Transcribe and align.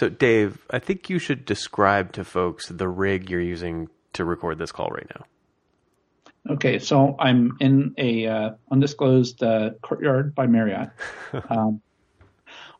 So, 0.00 0.08
Dave, 0.08 0.66
I 0.70 0.78
think 0.78 1.10
you 1.10 1.18
should 1.18 1.44
describe 1.44 2.12
to 2.12 2.24
folks 2.24 2.68
the 2.68 2.88
rig 2.88 3.28
you're 3.28 3.38
using 3.38 3.90
to 4.14 4.24
record 4.24 4.56
this 4.56 4.72
call 4.72 4.88
right 4.88 5.06
now. 5.14 6.54
Okay, 6.54 6.78
so 6.78 7.16
I'm 7.18 7.58
in 7.60 7.94
a 7.98 8.26
uh, 8.26 8.50
undisclosed 8.70 9.42
uh, 9.42 9.72
courtyard 9.82 10.34
by 10.34 10.46
Marriott 10.46 10.88
um, 11.50 11.82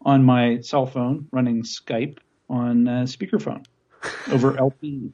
on 0.00 0.24
my 0.24 0.60
cell 0.62 0.86
phone, 0.86 1.28
running 1.30 1.62
Skype 1.62 2.16
on 2.48 2.88
uh, 2.88 3.02
speakerphone 3.02 3.66
over 4.32 4.56
LP. 4.58 5.12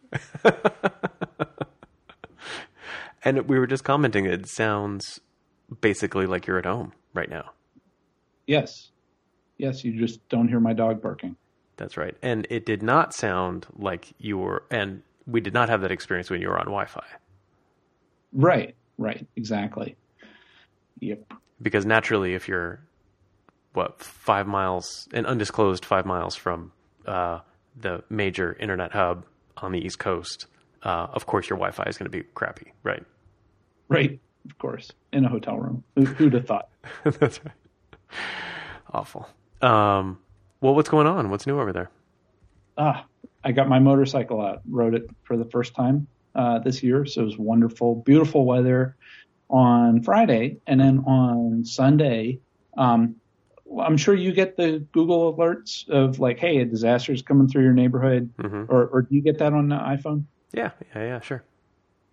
and 3.25 3.49
we 3.49 3.59
were 3.59 3.67
just 3.67 3.83
commenting; 3.83 4.27
it 4.27 4.49
sounds 4.49 5.19
basically 5.81 6.27
like 6.27 6.47
you're 6.47 6.59
at 6.59 6.67
home 6.67 6.93
right 7.15 7.29
now. 7.29 7.51
Yes, 8.47 8.93
yes, 9.59 9.83
you 9.83 9.99
just 9.99 10.29
don't 10.29 10.47
hear 10.47 10.61
my 10.61 10.73
dog 10.73 11.03
barking. 11.03 11.35
That's 11.77 11.97
right, 11.97 12.17
and 12.23 12.47
it 12.51 12.65
did 12.65 12.83
not 12.83 13.15
sound 13.15 13.67
like 13.77 14.13
you 14.19 14.39
were, 14.39 14.65
and 14.71 15.03
we 15.27 15.41
did 15.41 15.53
not 15.53 15.69
have 15.69 15.83
that 15.83 15.93
experience 15.93 16.31
when 16.31 16.41
you 16.41 16.49
were 16.49 16.59
on 16.59 16.67
Wi-Fi. 16.67 17.05
Right, 18.33 18.75
right, 18.99 19.27
exactly. 19.37 19.97
Yep. 21.01 21.35
Because 21.61 21.85
naturally, 21.85 22.35
if 22.35 22.49
you're 22.49 22.81
what 23.73 24.03
five 24.03 24.47
miles, 24.47 25.09
an 25.13 25.27
undisclosed 25.27 25.85
five 25.85 26.07
miles 26.07 26.35
from 26.35 26.73
uh, 27.07 27.41
the 27.79 28.03
major 28.09 28.57
internet 28.59 28.93
hub 28.93 29.27
on 29.59 29.73
the 29.73 29.79
East 29.79 29.99
Coast, 29.99 30.47
uh, 30.83 31.09
of 31.13 31.27
course 31.27 31.49
your 31.51 31.59
Wi-Fi 31.59 31.85
is 31.85 31.99
going 31.99 32.11
to 32.11 32.17
be 32.17 32.25
crappy, 32.35 32.73
right? 32.83 33.05
Right, 33.89 34.19
of 34.47 34.59
course, 34.59 34.91
in 35.13 35.25
a 35.25 35.29
hotel 35.29 35.59
room. 35.59 35.85
Who, 35.95 36.05
who'd 36.07 36.33
have 36.33 36.47
thought? 36.47 36.69
That's 37.05 37.41
right. 37.45 37.55
Awful. 38.93 39.29
Um, 39.61 40.19
well, 40.61 40.75
what's 40.75 40.89
going 40.89 41.07
on? 41.07 41.31
What's 41.31 41.47
new 41.47 41.59
over 41.61 41.73
there? 41.73 41.91
Ah, 42.79 43.05
I 43.45 43.53
got 43.53 43.69
my 43.69 43.79
motorcycle 43.79 44.41
out. 44.41 44.61
Rode 44.69 44.95
it 44.95 45.11
for 45.25 45.37
the 45.37 45.45
first 45.45 45.75
time 45.75 46.07
uh, 46.35 46.59
this 46.59 46.83
year, 46.83 47.07
so 47.07 47.23
it 47.23 47.25
was 47.25 47.39
wonderful. 47.39 47.97
Beautiful 47.97 48.45
weather 48.45 48.97
on 49.49 50.03
Friday, 50.03 50.59
and 50.67 50.81
then 50.81 50.99
on 51.01 51.65
Sunday, 51.65 52.41
um, 52.77 53.17
I'm 53.81 53.97
sure 53.97 54.15
you 54.15 54.33
get 54.33 54.57
the 54.57 54.85
Google 54.93 55.35
alerts 55.35 55.89
of 55.89 56.19
like, 56.19 56.39
hey, 56.39 56.59
a 56.59 56.65
disaster 56.65 57.13
is 57.13 57.23
coming 57.23 57.49
through 57.49 57.65
your 57.65 57.73
neighborhood, 57.73 58.33
mm-hmm. 58.39 58.65
or, 58.69 58.87
or 58.87 59.03
do 59.03 59.15
you 59.15 59.23
get 59.23 59.39
that 59.39 59.53
on 59.53 59.69
the 59.69 59.77
iPhone? 59.77 60.25
Yeah, 60.53 60.71
yeah, 60.95 61.03
yeah, 61.03 61.21
sure. 61.21 61.45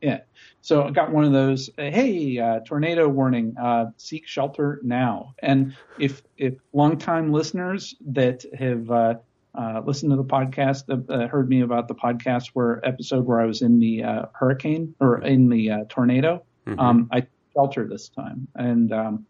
Yeah. 0.04 0.20
So 0.60 0.84
I 0.84 0.92
got 0.92 1.12
one 1.12 1.24
of 1.24 1.32
those. 1.32 1.70
Uh, 1.78 1.84
hey, 1.84 2.38
uh, 2.38 2.60
tornado 2.66 3.08
warning! 3.08 3.56
Uh, 3.58 3.86
seek 3.96 4.28
shelter 4.28 4.82
now. 4.84 5.34
And 5.40 5.76
if 5.98 6.22
if 6.38 6.56
longtime 6.74 7.32
listeners 7.32 7.96
that 8.08 8.44
have 8.58 8.92
uh, 8.92 9.16
uh, 9.56 9.82
listened 9.86 10.12
to 10.12 10.18
the 10.18 10.26
podcast, 10.26 10.90
uh, 10.90 11.28
heard 11.30 11.48
me 11.48 11.62
about 11.62 11.88
the 11.88 11.96
podcast 11.96 12.50
where 12.50 12.86
episode 12.86 13.26
where 13.26 13.40
I 13.40 13.46
was 13.46 13.62
in 13.62 13.80
the 13.80 14.28
hurricane 14.34 14.94
or 15.00 15.22
in 15.22 15.48
the 15.48 15.86
tornado, 15.88 16.44
mm-hmm. 16.68 16.78
um, 16.78 17.10
I 17.14 17.26
shelter 17.54 17.88
this 17.88 18.10
time, 18.10 18.50
and 18.56 18.92
um, 18.92 19.26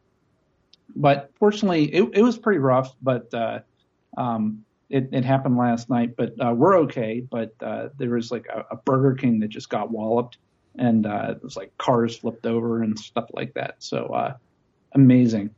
but 0.95 1.29
fortunately 1.37 1.85
it, 1.93 2.09
it 2.13 2.23
was 2.23 2.35
pretty 2.35 2.59
rough. 2.59 2.95
But 2.99 3.31
um, 4.17 4.65
it, 4.89 5.09
it, 5.11 5.23
happened 5.23 5.57
last 5.57 5.89
night, 5.89 6.15
but 6.15 6.33
we're 6.55 6.79
okay. 6.79 7.21
But 7.21 7.53
there 7.59 8.09
was 8.09 8.31
like 8.31 8.47
a, 8.47 8.65
a 8.71 8.75
Burger 8.77 9.13
King 9.13 9.39
that 9.41 9.49
just 9.49 9.69
got 9.69 9.91
walloped 9.91 10.39
and 10.75 11.05
uh, 11.05 11.27
it 11.31 11.43
was 11.43 11.55
like 11.55 11.77
cars 11.77 12.17
flipped 12.17 12.45
over 12.45 12.81
and 12.81 12.97
stuff 12.97 13.29
like 13.33 13.53
that. 13.53 13.75
So 13.79 14.05
uh, 14.07 14.35
amazing. 14.93 15.51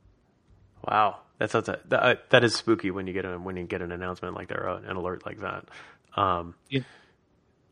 Wow, 0.87 1.17
that 1.39 1.51
sounds 1.51 1.67
that, 1.67 1.81
uh, 1.91 2.15
that 2.29 2.43
is 2.43 2.55
spooky 2.55 2.91
when 2.91 3.07
you 3.07 3.13
get 3.13 3.25
a, 3.25 3.37
when 3.37 3.57
you 3.57 3.63
get 3.63 3.81
an 3.81 3.91
announcement 3.91 4.35
like 4.35 4.49
that, 4.49 4.59
or 4.59 4.67
an 4.67 4.95
alert 4.95 5.25
like 5.25 5.39
that. 5.41 5.65
Um, 6.15 6.55
yeah. 6.69 6.81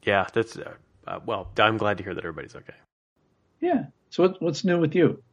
yeah, 0.04 0.28
that's 0.34 0.58
uh, 0.58 0.74
uh, 1.08 1.20
well. 1.26 1.50
I'm 1.58 1.78
glad 1.78 1.98
to 1.98 2.04
hear 2.04 2.14
that 2.14 2.24
everybody's 2.24 2.56
okay. 2.56 2.74
Yeah. 3.62 3.86
So 4.10 4.24
what, 4.24 4.42
what's 4.42 4.64
new 4.64 4.80
with 4.80 4.94
you? 4.94 5.24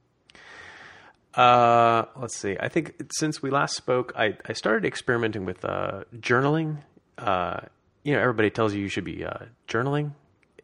Uh, 1.34 2.04
let's 2.16 2.36
see. 2.36 2.56
I 2.58 2.68
think 2.68 2.94
since 3.12 3.42
we 3.42 3.50
last 3.50 3.76
spoke, 3.76 4.12
I, 4.16 4.36
I 4.46 4.52
started 4.52 4.86
experimenting 4.86 5.44
with 5.44 5.64
uh, 5.64 6.04
journaling. 6.16 6.78
Uh, 7.18 7.60
you 8.02 8.14
know, 8.14 8.20
everybody 8.20 8.50
tells 8.50 8.74
you 8.74 8.80
you 8.80 8.88
should 8.88 9.04
be 9.04 9.24
uh, 9.24 9.46
journaling 9.68 10.12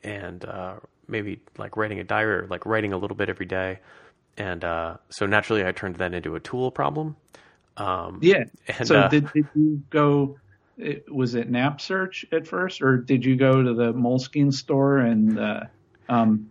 and 0.03 0.45
uh, 0.45 0.77
maybe 1.09 1.41
like 1.59 1.77
writing 1.77 2.01
a 2.01 2.05
diary 2.05 2.45
or 2.45 2.47
like 2.49 2.67
writing 2.67 2.93
a 2.93 2.99
little 2.99 3.17
bit 3.17 3.29
every 3.29 3.47
day. 3.47 3.79
And 4.37 4.65
uh, 4.65 4.97
so 5.09 5.27
naturally, 5.27 5.65
I 5.65 5.73
turned 5.73 5.97
that 5.97 6.13
into 6.13 6.35
a 6.35 6.41
tool 6.41 6.71
problem. 6.71 7.17
Um, 7.77 8.21
yeah. 8.23 8.45
And, 8.69 8.87
so 8.87 9.01
uh, 9.01 9.09
did, 9.09 9.33
did 9.33 9.47
you 9.55 9.83
go? 9.91 10.39
Was 11.09 11.35
it 11.35 11.49
Nap 11.49 11.81
Search 11.81 12.27
at 12.33 12.47
first, 12.47 12.83
or 12.83 12.99
did 12.99 13.25
you 13.25 13.37
go 13.37 13.63
to 13.63 13.73
the 13.73 13.95
Moleskine 13.95 14.53
store 14.53 14.99
and 14.99 15.39
uh, 15.39 15.61
um, 16.09 16.51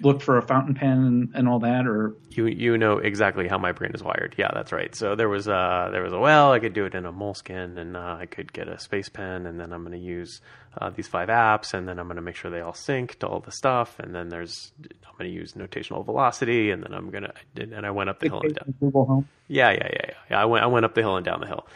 look 0.00 0.20
for 0.20 0.36
a 0.38 0.42
fountain 0.42 0.74
pen 0.74 0.98
and, 0.98 1.30
and, 1.34 1.48
all 1.48 1.60
that, 1.60 1.86
or 1.86 2.14
you 2.30 2.46
you 2.46 2.76
know 2.76 2.98
exactly 2.98 3.48
how 3.48 3.58
my 3.58 3.72
brain 3.72 3.92
is 3.94 4.02
wired. 4.02 4.34
Yeah, 4.36 4.50
that's 4.52 4.72
right. 4.72 4.94
So 4.94 5.14
there 5.14 5.28
was 5.28 5.46
a 5.46 5.88
there 5.92 6.02
was 6.02 6.12
a 6.12 6.18
well, 6.18 6.52
I 6.52 6.58
could 6.58 6.72
do 6.72 6.84
it 6.84 6.94
in 6.94 7.06
a 7.06 7.12
Moleskine, 7.12 7.76
and 7.78 7.96
uh, 7.96 8.16
I 8.20 8.26
could 8.26 8.52
get 8.52 8.68
a 8.68 8.78
space 8.78 9.08
pen, 9.08 9.46
and 9.46 9.60
then 9.60 9.72
I'm 9.72 9.82
going 9.82 9.98
to 9.98 10.04
use 10.04 10.40
uh, 10.78 10.90
these 10.90 11.08
five 11.08 11.28
apps, 11.28 11.74
and 11.74 11.88
then 11.88 11.98
I'm 11.98 12.06
going 12.06 12.16
to 12.16 12.22
make 12.22 12.36
sure 12.36 12.50
they 12.50 12.60
all 12.60 12.74
sync 12.74 13.18
to 13.20 13.26
all 13.26 13.40
the 13.40 13.52
stuff, 13.52 13.98
and 13.98 14.14
then 14.14 14.28
there's 14.28 14.72
I'm 14.82 15.12
going 15.18 15.30
to 15.30 15.34
use 15.34 15.52
notational 15.52 16.04
velocity, 16.04 16.70
and 16.70 16.82
then 16.82 16.92
I'm 16.92 17.10
going 17.10 17.24
to 17.24 17.32
and 17.74 17.86
I 17.86 17.90
went 17.90 18.10
up 18.10 18.20
the 18.20 18.28
hill 18.28 18.40
and 18.42 18.54
down. 18.54 18.74
Google 18.80 19.06
Home. 19.06 19.28
Yeah, 19.48 19.70
yeah, 19.70 19.88
yeah, 19.92 20.00
yeah, 20.08 20.14
yeah. 20.30 20.42
I 20.42 20.44
went 20.44 20.64
I 20.64 20.66
went 20.66 20.84
up 20.84 20.94
the 20.94 21.02
hill 21.02 21.16
and 21.16 21.24
down 21.24 21.40
the 21.40 21.46
hill. 21.46 21.66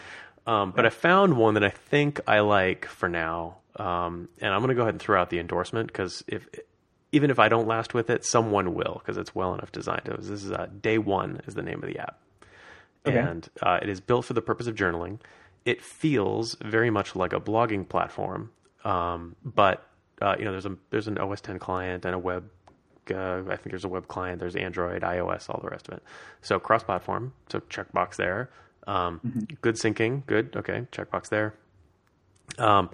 Um, 0.47 0.73
but 0.75 0.87
I 0.87 0.91
found 0.91 1.37
one 1.37 1.55
that 1.55 1.65
I 1.65 1.71
think 1.71 2.21
I 2.27 2.41
like 2.41 2.87
for 2.87 3.09
now, 3.09 3.59
um, 3.77 4.29
and 4.41 4.53
I'm 4.53 4.61
going 4.61 4.71
to 4.71 4.75
go 4.75 4.83
ahead 4.83 4.95
and 4.95 5.01
throw 5.01 5.21
out 5.21 5.31
the 5.31 5.39
endorsement 5.39 5.89
because 5.89 6.25
if 6.27 6.49
even 7.13 7.31
if 7.31 7.39
I 7.39 7.49
don't 7.49 7.67
last 7.67 7.95
with 7.95 8.11
it, 8.11 8.25
someone 8.25 8.75
will 8.75 9.01
because 9.01 9.17
it's 9.17 9.35
well 9.35 9.55
enough 9.55 9.73
designed. 9.73 10.03
This 10.19 10.29
is 10.29 10.53
uh, 10.53 10.69
Day 10.81 10.99
One 10.99 11.41
is 11.47 11.55
the 11.55 11.63
name 11.63 11.83
of 11.83 11.89
the 11.89 11.99
app, 11.99 12.19
okay. 13.07 13.19
and 13.19 13.49
uh, 13.63 13.79
it 13.83 13.89
is 13.89 14.01
built 14.01 14.25
for 14.25 14.35
the 14.35 14.43
purpose 14.43 14.67
of 14.67 14.75
journaling. 14.75 15.19
It 15.65 15.83
feels 15.83 16.57
very 16.63 16.91
much 16.91 17.17
like 17.17 17.33
a 17.33 17.41
blogging 17.41 17.89
platform, 17.89 18.51
um, 18.85 19.37
but 19.45 19.87
uh, 20.23 20.37
you 20.39 20.45
know 20.45 20.53
there's 20.53 20.67
a 20.67 20.77
there's 20.91 21.09
an 21.09 21.19
OS 21.19 21.41
10 21.41 21.59
client 21.59 22.05
and 22.05 22.15
a 22.15 22.19
web. 22.19 22.49
Uh, 23.13 23.43
I 23.49 23.57
think 23.57 23.71
there's 23.71 23.85
a 23.85 23.89
web 23.89 24.07
client. 24.07 24.39
There's 24.39 24.55
Android, 24.55 25.03
iOS, 25.03 25.51
all 25.51 25.61
the 25.61 25.69
rest 25.69 25.89
of 25.89 25.95
it. 25.95 26.03
So 26.43 26.61
cross-platform. 26.61 27.33
So 27.49 27.59
checkbox 27.59 28.15
there. 28.15 28.51
Um, 28.87 29.21
mm-hmm. 29.27 29.41
Good 29.63 29.75
syncing. 29.75 30.25
Good. 30.27 30.55
Okay. 30.55 30.87
Checkbox 30.93 31.29
there. 31.29 31.55
Um, 32.59 32.91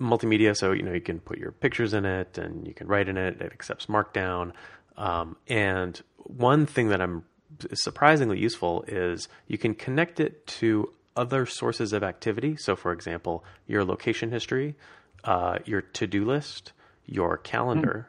multimedia, 0.00 0.56
so 0.56 0.72
you 0.72 0.82
know 0.82 0.92
you 0.92 1.00
can 1.00 1.20
put 1.20 1.38
your 1.38 1.52
pictures 1.52 1.94
in 1.94 2.04
it 2.04 2.38
and 2.38 2.66
you 2.66 2.74
can 2.74 2.86
write 2.86 3.08
in 3.08 3.16
it. 3.16 3.40
It 3.40 3.52
accepts 3.52 3.86
Markdown. 3.86 4.52
Um, 4.96 5.36
and 5.48 6.00
one 6.16 6.66
thing 6.66 6.88
that 6.88 7.00
I'm 7.00 7.24
surprisingly 7.72 8.38
useful 8.38 8.84
is 8.88 9.28
you 9.46 9.58
can 9.58 9.74
connect 9.74 10.20
it 10.20 10.46
to 10.46 10.92
other 11.16 11.46
sources 11.46 11.92
of 11.92 12.02
activity. 12.02 12.56
So, 12.56 12.76
for 12.76 12.92
example, 12.92 13.44
your 13.66 13.84
location 13.84 14.30
history, 14.30 14.76
uh, 15.22 15.58
your 15.64 15.80
to-do 15.80 16.24
list, 16.24 16.72
your 17.06 17.38
calendar, 17.38 18.08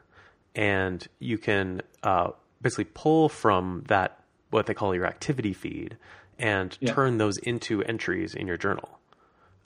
mm. 0.54 0.62
and 0.62 1.06
you 1.18 1.38
can 1.38 1.82
uh, 2.02 2.30
basically 2.62 2.84
pull 2.84 3.28
from 3.28 3.84
that 3.88 4.20
what 4.50 4.66
they 4.66 4.74
call 4.74 4.94
your 4.94 5.06
activity 5.06 5.52
feed 5.52 5.96
and 6.38 6.76
yeah. 6.80 6.92
turn 6.92 7.18
those 7.18 7.38
into 7.38 7.82
entries 7.84 8.34
in 8.34 8.46
your 8.46 8.56
journal. 8.56 8.98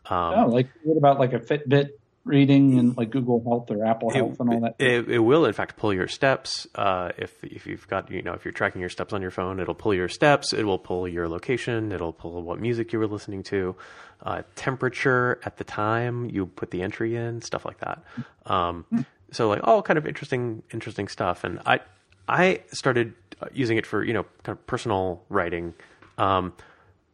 Um, 0.07 0.35
oh, 0.37 0.47
like 0.47 0.69
what 0.83 0.97
about 0.97 1.19
like 1.19 1.33
a 1.33 1.39
Fitbit 1.39 1.91
reading 2.31 2.79
and 2.79 2.97
like 2.97 3.11
Google 3.11 3.43
Health 3.45 3.71
or 3.71 3.85
Apple 3.85 4.11
Health 4.11 4.35
it, 4.35 4.41
and 4.41 4.49
all 4.51 4.61
that? 4.61 4.77
It, 4.79 5.09
it, 5.09 5.19
will, 5.19 5.45
in 5.45 5.53
fact, 5.53 5.77
pull 5.77 5.93
your 5.93 6.09
steps. 6.09 6.67
Uh, 6.75 7.11
if 7.19 7.43
if 7.45 7.67
you've 7.67 7.87
got 7.89 8.11
you 8.11 8.23
know 8.23 8.33
if 8.33 8.45
you're 8.45 8.53
tracking 8.53 8.81
your 8.81 8.89
steps 8.89 9.13
on 9.13 9.21
your 9.21 9.31
phone, 9.31 9.61
it'll 9.61 9.75
pull 9.75 9.93
your 9.93 10.09
steps. 10.09 10.53
It 10.53 10.65
will 10.65 10.79
pull 10.79 11.07
your 11.07 11.29
location. 11.29 11.93
It'll 11.93 12.13
pull 12.13 12.43
what 12.43 12.61
music 12.61 12.93
you 12.93 12.99
were 12.99 13.07
listening 13.07 13.43
to, 13.45 13.77
uh, 14.23 14.43
temperature 14.55 15.41
at 15.45 15.59
the 15.59 15.65
time 15.65 16.31
you 16.31 16.47
put 16.47 16.71
the 16.71 16.83
entry 16.83 17.17
in, 17.17 17.43
stuff 17.43 17.65
like 17.65 17.79
that. 17.81 18.03
Um. 18.47 18.87
So 19.33 19.49
like 19.49 19.61
all 19.63 19.83
kind 19.83 19.99
of 19.99 20.07
interesting 20.07 20.63
interesting 20.73 21.09
stuff. 21.09 21.45
And 21.45 21.61
I 21.67 21.81
I 22.29 22.63
started 22.73 23.15
uh, 23.41 23.47
using 23.53 23.77
it 23.77 23.87
for 23.87 24.05
you 24.05 24.13
know 24.13 24.25
kind 24.43 24.59
of 24.59 24.67
personal 24.67 25.23
writing. 25.29 25.75
Um, 26.19 26.53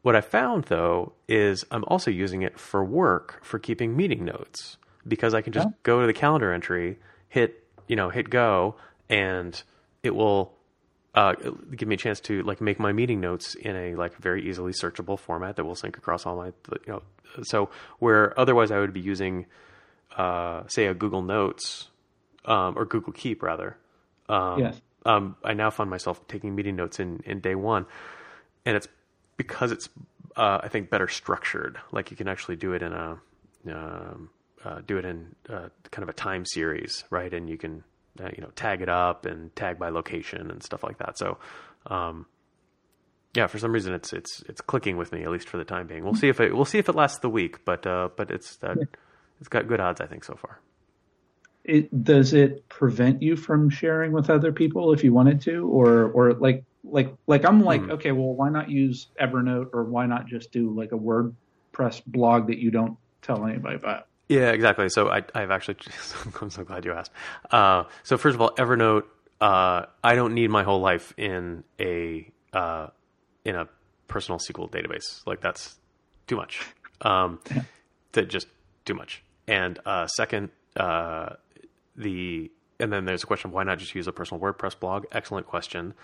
what 0.03 0.15
I 0.15 0.21
found 0.21 0.65
though 0.65 1.13
is 1.29 1.65
I'm 1.71 1.85
also 1.89 2.11
using 2.11 2.43
it 2.43 2.59
for 2.59 2.85
work 2.85 3.41
for 3.43 3.59
keeping 3.59 3.97
meeting 3.97 4.25
notes 4.25 4.77
because 5.07 5.35
I 5.35 5.41
can 5.41 5.53
just 5.53 5.69
yeah. 5.69 5.75
go 5.83 6.01
to 6.01 6.07
the 6.07 6.13
calendar 6.13 6.53
entry, 6.53 6.99
hit 7.29 7.65
you 7.89 7.97
know 7.97 8.11
hit 8.11 8.31
go, 8.31 8.77
and 9.09 9.61
it 10.03 10.15
will 10.15 10.53
uh, 11.15 11.35
give 11.75 11.89
me 11.89 11.95
a 11.95 11.99
chance 11.99 12.21
to 12.21 12.43
like 12.43 12.61
make 12.61 12.79
my 12.79 12.93
meeting 12.93 13.21
notes 13.21 13.55
in 13.55 13.75
a 13.75 13.95
like 13.95 14.17
very 14.17 14.49
easily 14.49 14.73
searchable 14.73 15.19
format 15.19 15.57
that 15.57 15.65
will 15.65 15.75
sync 15.75 15.97
across 15.97 16.27
all 16.27 16.37
my 16.37 16.47
you 16.47 16.93
know. 16.93 17.03
So 17.43 17.71
where 17.99 18.39
otherwise 18.39 18.71
I 18.71 18.79
would 18.79 18.93
be 18.93 19.01
using, 19.01 19.47
uh, 20.17 20.65
say, 20.69 20.87
a 20.87 20.95
Google 20.95 21.23
Notes 21.23 21.89
um, 22.45 22.77
or 22.77 22.85
Google 22.85 23.13
Keep 23.13 23.43
rather. 23.43 23.77
Um, 24.29 24.61
yes. 24.61 24.81
Um, 25.05 25.37
I 25.45 25.55
now 25.55 25.71
find 25.71 25.89
myself 25.89 26.27
taking 26.27 26.55
meeting 26.55 26.77
notes 26.77 26.99
in 26.99 27.23
in 27.25 27.41
day 27.41 27.55
one, 27.55 27.87
and 28.65 28.77
it's 28.77 28.89
because 29.37 29.73
it's 29.73 29.89
uh, 30.37 30.61
I 30.63 30.69
think 30.69 30.91
better 30.91 31.09
structured. 31.09 31.79
Like 31.93 32.11
you 32.11 32.17
can 32.17 32.29
actually 32.29 32.57
do 32.57 32.73
it 32.73 32.83
in 32.83 32.93
a 32.93 33.19
um, 33.73 34.31
uh, 34.65 34.81
do 34.87 34.99
it 34.99 35.05
in 35.05 35.35
uh, 35.49 35.69
kind 35.91 36.03
of 36.03 36.09
a 36.09 36.13
time 36.13 36.45
series, 36.45 37.05
right? 37.11 37.33
And 37.33 37.49
you 37.49 37.59
can 37.59 37.85
uh, 38.21 38.31
you 38.37 38.43
know 38.43 38.51
tag 38.57 38.83
it 38.83 38.89
up 38.89 39.27
and 39.27 39.55
tag 39.57 39.79
by 39.79 39.91
location 39.91 40.51
and 40.51 40.63
stuff 40.63 40.83
like 40.83 40.99
that. 40.99 41.19
So 41.19 41.39
um, 41.87 42.27
yeah, 43.35 43.47
for 43.47 43.59
some 43.59 43.73
reason 43.73 43.93
it's 43.95 44.13
it's 44.13 44.43
it's 44.49 44.61
clicking 44.61 44.97
with 44.97 45.13
me 45.13 45.23
at 45.23 45.31
least 45.31 45.49
for 45.49 45.59
the 45.59 45.65
time 45.65 45.87
being. 45.87 46.05
We'll 46.05 46.15
see 46.15 46.29
if 46.29 46.41
it 46.41 46.55
we'll 46.55 46.65
see 46.65 46.79
if 46.79 46.89
it 46.89 46.95
lasts 46.95 47.21
the 47.21 47.29
week, 47.29 47.65
but 47.65 47.87
uh, 47.87 48.09
but 48.17 48.31
it's 48.31 48.59
uh, 48.63 48.75
it's 49.41 49.49
got 49.49 49.69
good 49.69 49.81
odds 49.81 50.01
I 50.01 50.07
think 50.07 50.25
so 50.25 50.35
far. 50.35 50.61
It, 51.65 52.05
does 52.05 52.33
it 52.33 52.69
prevent 52.69 53.23
you 53.23 53.35
from 53.35 53.71
sharing 53.71 54.13
with 54.13 54.31
other 54.31 54.53
people 54.53 54.93
if 54.93 55.03
you 55.03 55.13
wanted 55.13 55.41
to, 55.43 55.67
or 55.67 56.05
or 56.13 56.33
like 56.35 56.65
like 56.85 57.15
like 57.27 57.45
I'm 57.45 57.61
like 57.63 57.83
Hmm. 57.83 57.91
okay, 57.93 58.13
well 58.13 58.35
why 58.35 58.49
not 58.49 58.71
use 58.71 59.09
Evernote 59.21 59.71
or 59.73 59.85
why 59.85 60.07
not 60.07 60.27
just 60.27 60.53
do 60.53 60.71
like 60.75 60.93
a 60.93 60.99
WordPress 60.99 62.05
blog 62.07 62.47
that 62.47 62.59
you 62.59 62.71
don't 62.71 62.97
tell 63.21 63.45
anybody 63.45 63.77
about? 63.77 64.07
Yeah, 64.29 64.51
exactly. 64.51 64.89
So 64.89 65.09
I, 65.09 65.23
I've 65.35 65.51
actually, 65.51 65.77
I'm 66.41 66.51
so 66.51 66.65
glad 66.65 66.85
you 66.85 66.93
asked. 66.93 67.13
Uh, 67.51 67.85
so 68.03 68.17
first 68.19 68.35
of 68.35 68.41
all, 68.41 68.51
Evernote, 68.57 69.05
uh, 69.41 69.87
I 70.03 70.15
don't 70.15 70.35
need 70.35 70.51
my 70.51 70.63
whole 70.63 70.81
life 70.81 71.15
in 71.17 71.63
a, 71.79 72.31
uh, 72.53 72.89
in 73.45 73.55
a 73.55 73.69
personal 74.09 74.39
SQL 74.39 74.71
database. 74.71 75.25
Like 75.27 75.41
that's 75.41 75.77
too 76.27 76.37
much. 76.37 76.61
Um, 77.03 77.41
that 78.13 78.29
just 78.29 78.49
too 78.85 78.95
much. 78.95 79.23
And, 79.47 79.79
uh, 79.87 80.07
second, 80.09 80.51
uh, 80.77 81.35
the, 81.95 82.51
and 82.81 82.93
then 82.93 83.05
there's 83.05 83.23
a 83.23 83.27
question, 83.27 83.53
why 83.53 83.63
not 83.63 83.79
just 83.79 83.95
use 83.95 84.09
a 84.09 84.13
personal 84.13 84.41
WordPress 84.43 84.79
blog? 84.79 85.05
Excellent 85.13 85.47
question. 85.47 85.95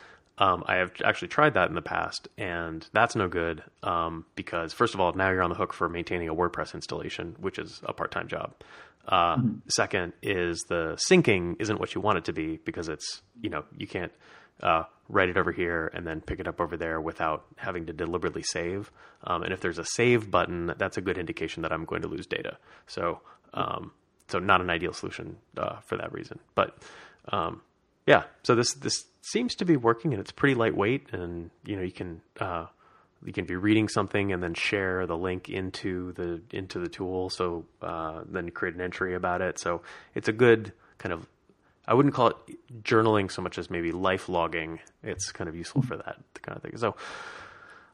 Um, 0.43 0.65
I 0.67 0.77
have 0.77 0.91
actually 1.05 1.29
tried 1.29 1.55
that 1.55 1.69
in 1.69 1.77
the 1.77 1.83
past, 1.83 2.27
and 2.37 2.85
that's 2.93 3.15
no 3.15 3.29
good 3.29 3.63
um, 3.85 4.25
because, 4.35 4.73
first 4.73 4.93
of 4.93 4.99
all, 5.01 5.13
now 5.13 5.31
you're 5.31 5.41
on 5.41 5.51
the 5.51 5.57
hook 5.57 5.73
for 5.73 5.89
maintaining 5.89 6.29
a 6.29 6.35
WordPress 6.35 6.75
installation, 6.75 7.37
which 7.39 7.61
is 7.61 7.81
a 7.85 7.93
part 7.93 8.11
time 8.11 8.27
job. 8.27 8.53
Uh, 9.07 9.37
Second 9.69 10.15
is 10.21 10.65
the 10.69 10.99
syncing 11.09 11.55
isn't 11.61 11.79
what 11.79 11.95
you 11.95 12.01
want 12.01 12.19
it 12.19 12.25
to 12.25 12.33
be 12.33 12.57
because 12.57 12.89
it's, 12.89 13.23
you 13.41 13.51
know, 13.51 13.63
you 13.77 13.87
can't 13.87 14.11
uh, 14.61 14.83
write 15.09 15.29
it 15.29 15.37
over 15.37 15.53
here 15.53 15.93
and 15.95 16.05
then 16.05 16.21
pick 16.21 16.41
it 16.41 16.49
up 16.49 16.61
over 16.61 16.77
there 16.77 17.01
without 17.01 17.45
having 17.57 17.87
to 17.87 17.93
deliberately 17.93 18.43
save. 18.43 18.91
Um, 19.23 19.45
and 19.45 19.53
if 19.53 19.61
there's 19.61 19.79
a 19.79 19.85
save 19.85 20.29
button, 20.29 20.75
that's 20.77 20.97
a 20.97 21.01
good 21.01 21.19
indication 21.19 21.63
that 21.63 21.73
I'm 21.73 21.85
going 21.85 22.03
to 22.03 22.09
lose 22.09 22.27
data. 22.27 22.59
So, 22.89 23.21
um, 23.55 23.93
so 24.27 24.41
not 24.41 24.61
an 24.61 24.71
ideal 24.71 24.93
solution 24.93 25.37
uh, 25.57 25.79
for 25.81 25.97
that 25.99 26.13
reason. 26.13 26.41
But 26.57 26.79
um, 27.29 27.63
yeah, 28.07 28.25
so 28.43 28.57
this 28.57 28.75
this 28.75 29.05
seems 29.23 29.55
to 29.57 29.65
be 29.65 29.77
working, 29.77 30.13
and 30.13 30.21
it's 30.21 30.33
pretty 30.33 30.55
lightweight, 30.55 31.13
and 31.13 31.51
you 31.65 31.77
know 31.77 31.83
you 31.83 31.93
can 31.93 32.21
uh, 32.41 32.67
you 33.25 33.33
can 33.33 33.45
be 33.45 33.57
reading 33.57 33.89
something 33.89 34.33
and 34.33 34.43
then 34.43 34.55
share 34.55 35.07
the 35.07 35.17
link 35.17 35.49
into 35.49 36.13
the 36.13 36.43
into 36.53 36.79
the 36.79 36.89
tool. 36.89 37.31
So 37.31 37.65
uh, 37.81 38.23
then 38.27 38.51
create 38.51 38.75
an 38.75 38.81
entry 38.81 39.15
about 39.15 39.41
it. 39.41 39.59
So 39.59 39.83
it's 40.15 40.29
a 40.29 40.33
good 40.33 40.73
kind 40.99 41.13
of 41.13 41.27
I 41.87 41.95
wouldn't 41.95 42.15
call 42.15 42.29
it 42.29 42.37
journaling 42.83 43.31
so 43.31 43.43
much 43.43 43.59
as 43.59 43.71
maybe 43.71 43.93
life 43.93 44.29
logging. 44.29 44.81
It's 45.03 45.33
kind 45.33 45.49
of 45.49 45.57
useful 45.57 45.83
for 45.83 45.97
that 45.97 46.19
kind 46.43 46.57
of 46.57 46.63
thing. 46.63 46.77
So 46.77 46.95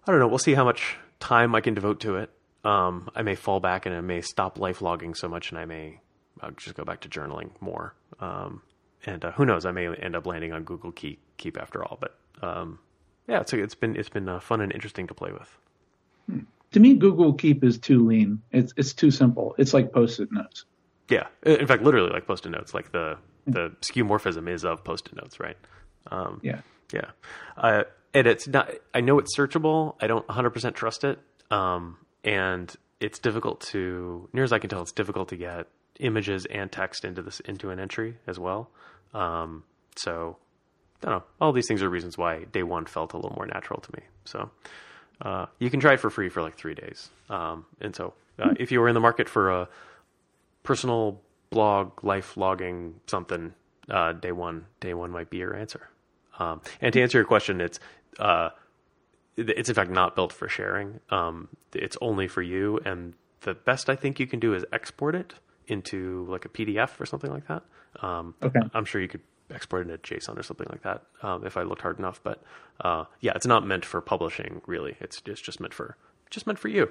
I 0.07 0.11
don't 0.11 0.21
know. 0.21 0.29
We'll 0.29 0.39
see 0.39 0.55
how 0.55 0.65
much 0.65 0.97
time 1.21 1.55
I 1.55 1.61
can 1.61 1.75
devote 1.75 2.01
to 2.01 2.17
it. 2.17 2.31
Um, 2.65 3.09
I 3.15 3.23
may 3.23 3.35
fall 3.35 3.61
back 3.61 3.87
and 3.87 3.95
I 3.95 4.01
may 4.01 4.21
stop 4.21 4.59
life 4.59 4.83
logging 4.83 5.15
so 5.15 5.29
much, 5.29 5.51
and 5.51 5.59
I 5.59 5.65
may 5.65 6.01
uh, 6.41 6.51
just 6.57 6.75
go 6.75 6.85
back 6.85 7.01
to 7.01 7.09
journaling 7.09 7.51
more. 7.61 7.95
Um, 8.21 8.63
and 9.07 9.25
uh, 9.25 9.33
who 9.33 9.45
knows? 9.45 9.65
I 9.65 9.73
may 9.73 9.95
end 9.95 10.17
up 10.17 10.27
landing 10.27 10.53
on 10.53 10.65
Google 10.65 10.93
Keep, 10.93 11.21
Keep 11.37 11.59
after 11.61 11.85
all. 11.85 11.99
But 12.01 12.19
um, 12.43 12.79
yeah, 13.27 13.41
it's 13.41 13.53
it's 13.53 13.75
been 13.75 13.97
it's 13.97 14.09
been 14.09 14.29
uh, 14.29 14.41
fun 14.41 14.61
and 14.61 14.73
interesting 14.73 15.07
to 15.07 15.15
play 15.15 15.33
with. 15.33 16.43
To 16.73 16.81
me, 16.81 16.95
Google 16.95 17.33
Keep 17.33 17.65
is 17.65 17.79
too 17.79 18.07
lean. 18.07 18.43
It's 18.53 18.73
it's 18.77 18.93
too 18.93 19.11
simple. 19.11 19.55
It's 19.59 19.73
like 19.73 19.93
post-it 19.93 20.31
notes. 20.33 20.65
Yeah, 21.09 21.29
in 21.43 21.67
fact, 21.67 21.83
literally 21.83 22.11
like 22.11 22.27
post-it 22.27 22.51
notes. 22.51 22.75
Like 22.75 22.93
the 22.93 23.17
the 23.47 23.71
skeuomorphism 23.81 24.49
is 24.49 24.65
of 24.65 24.85
post-it 24.85 25.17
notes, 25.17 25.41
right? 25.41 25.57
Um, 26.11 26.41
Yeah. 26.43 26.61
Yeah. 26.93 27.11
Uh, 27.57 27.85
and 28.15 28.27
it's 28.27 28.47
not, 28.47 28.71
I 28.95 29.01
know 29.01 29.19
it's 29.19 29.37
searchable. 29.37 29.95
I 30.01 30.07
don't 30.07 30.27
100% 30.27 30.75
trust 30.75 31.05
it. 31.05 31.19
Um, 31.51 31.99
and 32.25 32.75
it's 33.01 33.19
difficult 33.19 33.61
to, 33.73 34.29
near 34.33 34.45
as 34.45 34.53
I 34.53 34.59
can 34.59 34.71
tell, 34.71 34.83
it's 34.83 34.93
difficult 34.93 35.29
to 35.29 35.37
get 35.37 35.67
images 35.99 36.47
and 36.47 36.71
text 36.71 37.05
into 37.05 37.23
this, 37.23 37.41
into 37.41 37.71
an 37.71 37.81
entry 37.81 38.17
as 38.27 38.39
well. 38.39 38.71
Um, 39.15 39.65
so 39.97 40.37
I 41.03 41.07
don't 41.07 41.19
know. 41.19 41.25
All 41.41 41.53
these 41.53 41.67
things 41.67 41.83
are 41.83 41.89
reasons 41.89 42.19
why 42.19 42.45
day 42.45 42.63
one 42.63 42.87
felt 42.87 43.13
a 43.13 43.17
little 43.17 43.37
more 43.37 43.47
natural 43.47 43.81
to 43.81 43.93
me. 43.97 44.03
So, 44.25 44.51
uh, 45.23 45.47
you 45.59 45.71
can 45.71 45.81
try 45.81 45.95
it 45.95 46.01
for 46.01 46.11
free 46.11 46.29
for 46.29 46.43
like 46.43 46.57
three 46.57 46.75
days. 46.75 47.11
Um, 47.29 47.67
and 47.81 47.95
so, 47.95 48.15
uh, 48.39 48.55
if 48.59 48.71
you 48.73 48.81
were 48.81 48.89
in 48.89 48.95
the 48.95 49.01
market 49.01 49.29
for 49.29 49.51
a 49.51 49.69
personal 50.63 51.21
blog, 51.51 52.05
life 52.05 52.37
logging 52.37 53.01
something, 53.07 53.55
uh, 53.89 54.13
day 54.13 54.33
one, 54.33 54.67
day 54.81 54.95
one 54.95 55.11
might 55.11 55.31
be 55.31 55.39
your 55.39 55.57
answer. 55.57 55.89
Um, 56.39 56.61
and 56.81 56.93
to 56.93 57.03
answer 57.03 57.19
your 57.19 57.25
question, 57.25 57.61
it's 57.61 57.81
uh, 58.19 58.51
it's 59.37 59.69
in 59.69 59.75
fact 59.75 59.91
not 59.91 60.17
built 60.17 60.33
for 60.33 60.49
sharing. 60.49 61.01
Um, 61.11 61.49
it's 61.73 61.97
only 62.01 62.29
for 62.29 62.43
you, 62.43 62.81
and 62.85 63.15
the 63.41 63.55
best 63.55 63.89
I 63.89 63.97
think 63.97 64.19
you 64.19 64.27
can 64.27 64.41
do 64.41 64.55
is 64.55 64.65
export 64.73 65.15
it 65.15 65.35
into 65.69 66.27
like 66.29 66.45
a 66.45 66.49
PDF 66.49 67.01
or 67.01 67.07
something 67.07 67.31
like 67.31 67.47
that. 67.49 67.63
Um, 68.03 68.35
Okay. 68.43 68.61
I'm 68.75 68.85
sure 68.85 69.01
you 69.01 69.09
could 69.09 69.23
export 69.51 69.87
it 69.87 69.91
into 69.91 70.15
JSON 70.17 70.39
or 70.39 70.43
something 70.43 70.67
like 70.71 70.83
that 70.83 71.05
um, 71.23 71.47
if 71.47 71.57
I 71.57 71.63
looked 71.63 71.83
hard 71.83 71.99
enough. 71.99 72.21
But 72.23 72.43
uh, 72.81 73.05
yeah, 73.21 73.33
it's 73.35 73.47
not 73.47 73.67
meant 73.67 73.85
for 73.85 74.01
publishing. 74.01 74.61
Really, 74.67 74.97
it's 75.01 75.23
it's 75.27 75.41
just 75.41 75.61
meant 75.61 75.73
for 75.75 75.97
just 76.31 76.47
meant 76.47 76.59
for 76.59 76.69
you. 76.69 76.91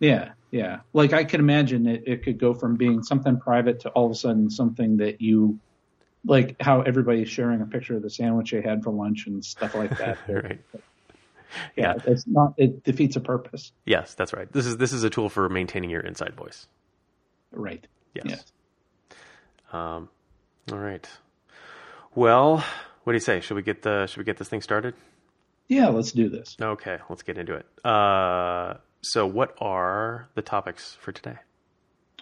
Yeah, 0.00 0.32
yeah. 0.50 0.80
Like 0.92 1.12
I 1.12 1.24
can 1.24 1.40
imagine 1.40 1.86
it, 1.86 2.04
it 2.06 2.22
could 2.24 2.38
go 2.38 2.54
from 2.54 2.76
being 2.76 3.02
something 3.02 3.38
private 3.38 3.80
to 3.80 3.90
all 3.90 4.06
of 4.06 4.12
a 4.12 4.14
sudden 4.14 4.50
something 4.50 4.96
that 4.96 5.20
you 5.20 5.58
like 6.24 6.56
how 6.60 6.82
everybody's 6.82 7.28
sharing 7.28 7.60
a 7.60 7.66
picture 7.66 7.96
of 7.96 8.02
the 8.02 8.10
sandwich 8.10 8.50
they 8.52 8.62
had 8.62 8.82
for 8.82 8.90
lunch 8.90 9.26
and 9.26 9.44
stuff 9.44 9.74
like 9.74 9.96
that. 9.98 10.18
Right. 10.28 10.60
yeah, 11.76 11.94
it's 12.06 12.26
not 12.26 12.54
it 12.56 12.82
defeats 12.82 13.16
a 13.16 13.20
purpose. 13.20 13.72
Yes, 13.84 14.14
that's 14.14 14.32
right. 14.32 14.50
This 14.50 14.64
is 14.66 14.78
this 14.78 14.92
is 14.92 15.04
a 15.04 15.10
tool 15.10 15.28
for 15.28 15.48
maintaining 15.50 15.90
your 15.90 16.00
inside 16.00 16.34
voice. 16.34 16.66
Right. 17.52 17.86
Yes. 18.14 18.24
Yes. 18.26 18.44
Um, 19.72 20.08
all 20.70 20.78
right. 20.78 21.08
Well, 22.14 22.64
what 23.04 23.12
do 23.12 23.16
you 23.16 23.20
say? 23.20 23.40
Should 23.40 23.54
we 23.54 23.62
get 23.62 23.82
the 23.82 24.06
should 24.06 24.18
we 24.18 24.24
get 24.24 24.36
this 24.36 24.48
thing 24.48 24.60
started? 24.60 24.94
Yeah, 25.68 25.88
let's 25.88 26.12
do 26.12 26.28
this. 26.28 26.56
Okay, 26.60 26.98
let's 27.08 27.22
get 27.22 27.38
into 27.38 27.54
it. 27.54 27.66
Uh, 27.86 28.74
so, 29.00 29.26
what 29.26 29.56
are 29.60 30.28
the 30.34 30.42
topics 30.42 30.96
for 31.00 31.12
today? 31.12 31.36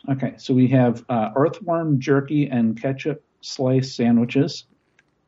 Okay, 0.09 0.35
so 0.39 0.55
we 0.55 0.69
have 0.69 1.05
uh, 1.09 1.31
earthworm 1.35 1.99
jerky 2.01 2.47
and 2.47 2.81
ketchup 2.81 3.23
slice 3.41 3.95
sandwiches. 3.95 4.65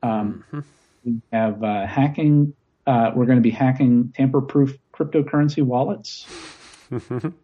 Um, 0.02 0.44
We 1.04 1.20
have 1.32 1.62
uh, 1.64 1.84
hacking. 1.86 2.54
Uh, 2.86 3.10
we're 3.14 3.26
going 3.26 3.38
to 3.38 3.42
be 3.42 3.50
hacking 3.50 4.12
tamper-proof 4.14 4.78
cryptocurrency 4.94 5.62
wallets. 5.62 6.26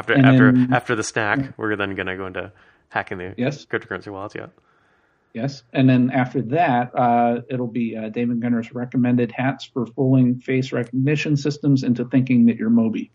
After 0.00 0.14
And 0.14 0.24
after 0.26 0.50
then- 0.52 0.72
after 0.72 0.94
the 0.96 1.02
snack, 1.04 1.52
we're 1.58 1.76
then 1.76 1.94
going 1.94 2.06
to 2.06 2.16
go 2.16 2.26
into 2.26 2.50
hacking 2.88 3.18
the 3.18 3.34
Yes. 3.36 3.66
cryptocurrency 3.66 4.08
wallets. 4.10 4.34
Yeah. 4.34 4.46
Yes, 5.34 5.62
and 5.74 5.88
then 5.88 6.10
after 6.10 6.40
that, 6.42 6.90
uh, 6.92 7.42
it'll 7.50 7.68
be 7.68 7.96
uh, 7.96 8.08
David 8.08 8.40
Gunner's 8.40 8.74
recommended 8.74 9.30
hats 9.30 9.64
for 9.64 9.86
fooling 9.86 10.40
face 10.40 10.72
recognition 10.72 11.36
systems 11.36 11.84
into 11.84 12.04
thinking 12.06 12.46
that 12.46 12.56
you're 12.56 12.70
Moby. 12.70 13.12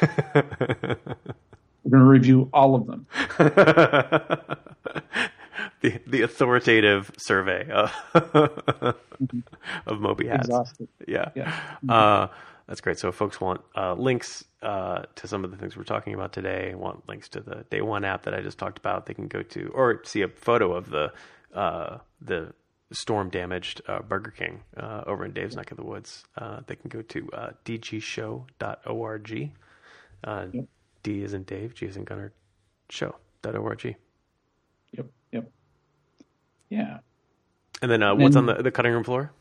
We're 0.34 1.90
going 1.90 2.04
to 2.04 2.04
review 2.04 2.48
all 2.54 2.74
of 2.74 2.86
them. 2.86 3.06
the 5.80 6.00
the 6.06 6.22
authoritative 6.22 7.10
survey 7.18 7.68
of, 7.70 7.92
of 9.86 10.00
Moby 10.00 10.28
hats. 10.28 10.48
Exhausted. 10.48 10.88
Yeah. 11.06 11.30
Yeah. 11.34 11.52
Uh, 11.88 12.28
that's 12.68 12.80
great. 12.80 12.98
So 12.98 13.08
if 13.08 13.14
folks 13.14 13.40
want 13.40 13.62
uh, 13.74 13.94
links 13.94 14.44
uh, 14.62 15.02
to 15.16 15.26
some 15.26 15.44
of 15.44 15.50
the 15.50 15.56
things 15.56 15.76
we're 15.76 15.84
talking 15.84 16.14
about 16.14 16.32
today, 16.32 16.74
want 16.74 17.08
links 17.08 17.28
to 17.30 17.40
the 17.40 17.64
day 17.70 17.80
one 17.80 18.04
app 18.04 18.24
that 18.24 18.34
I 18.34 18.40
just 18.42 18.58
talked 18.58 18.78
about, 18.78 19.06
they 19.06 19.14
can 19.14 19.26
go 19.26 19.42
to 19.42 19.70
or 19.74 20.02
see 20.04 20.22
a 20.22 20.28
photo 20.28 20.74
of 20.74 20.90
the 20.90 21.12
uh, 21.54 21.98
the 22.20 22.52
storm 22.92 23.30
damaged 23.30 23.80
uh, 23.88 24.00
Burger 24.00 24.30
King 24.30 24.60
uh, 24.76 25.02
over 25.06 25.24
in 25.24 25.32
Dave's 25.32 25.56
neck 25.56 25.70
of 25.70 25.76
the 25.76 25.84
woods. 25.84 26.24
Uh, 26.36 26.60
they 26.66 26.76
can 26.76 26.88
go 26.88 27.02
to 27.02 27.28
uh, 27.32 27.50
dgshow.org. 27.64 29.50
Uh, 30.24 30.46
Yep. 30.52 30.64
D 31.04 31.22
is 31.22 31.32
in 31.32 31.44
Dave, 31.44 31.74
G 31.74 31.86
is 31.86 31.96
in 31.96 32.04
Gunner, 32.04 32.32
show.org. 32.90 33.84
Yep, 34.92 35.06
yep. 35.32 35.50
Yeah. 36.68 36.98
And 37.80 37.90
then 37.90 38.02
uh, 38.02 38.14
what's 38.16 38.34
on 38.36 38.46
the, 38.46 38.54
the 38.54 38.70
cutting 38.72 38.92
room 38.92 39.04
floor? 39.04 39.32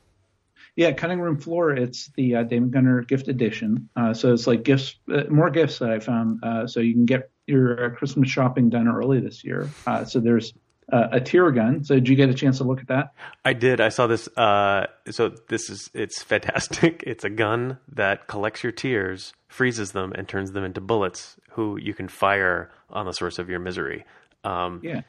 Yeah, 0.78 0.92
cutting 0.92 1.20
room 1.20 1.38
floor. 1.40 1.72
It's 1.76 2.10
the 2.16 2.36
uh, 2.36 2.44
David 2.44 2.72
Gunner 2.72 3.02
gift 3.02 3.28
edition. 3.28 3.90
Uh, 3.96 4.14
so 4.14 4.32
it's 4.32 4.46
like 4.46 4.64
gifts, 4.64 4.96
uh, 5.12 5.24
more 5.30 5.50
gifts 5.50 5.80
that 5.80 5.90
I 5.90 6.00
found. 6.00 6.40
Uh, 6.44 6.68
so 6.68 6.80
you 6.80 6.94
can 6.94 7.06
get 7.06 7.32
your 7.48 7.86
uh, 7.86 7.90
Christmas 7.96 8.30
shopping 8.30 8.70
done 8.70 8.88
early 8.88 9.20
this 9.20 9.44
year. 9.44 9.70
Uh, 9.88 10.06
so 10.06 10.20
there's 10.20 10.54
uh, 10.94 11.08
a 11.12 11.20
tear 11.20 11.50
gun. 11.50 11.84
So 11.84 11.96
did 11.96 12.08
you 12.08 12.16
get 12.16 12.30
a 12.30 12.34
chance 12.36 12.60
to 12.60 12.64
look 12.64 12.80
at 12.80 12.88
that? 12.90 13.14
I 13.44 13.54
did. 13.54 13.82
I 13.82 13.90
saw 13.90 14.06
this. 14.06 14.30
Uh, 14.38 14.86
so 15.10 15.34
this 15.50 15.70
is 15.70 15.90
it's 15.96 16.22
fantastic. 16.22 17.04
It's 17.08 17.24
a 17.24 17.30
gun 17.32 17.80
that 17.92 18.28
collects 18.28 18.62
your 18.62 18.72
tears, 18.72 19.34
freezes 19.48 19.94
them, 19.94 20.14
and 20.14 20.28
turns 20.28 20.52
them 20.52 20.64
into 20.64 20.80
bullets. 20.80 21.38
Who 21.54 21.80
you 21.82 21.96
can 21.96 22.08
fire 22.08 22.70
on 22.92 23.08
the 23.08 23.14
source 23.14 23.40
of 23.40 23.50
your 23.50 23.60
misery. 23.60 24.06
Um, 24.44 24.82
Yeah. 24.84 25.02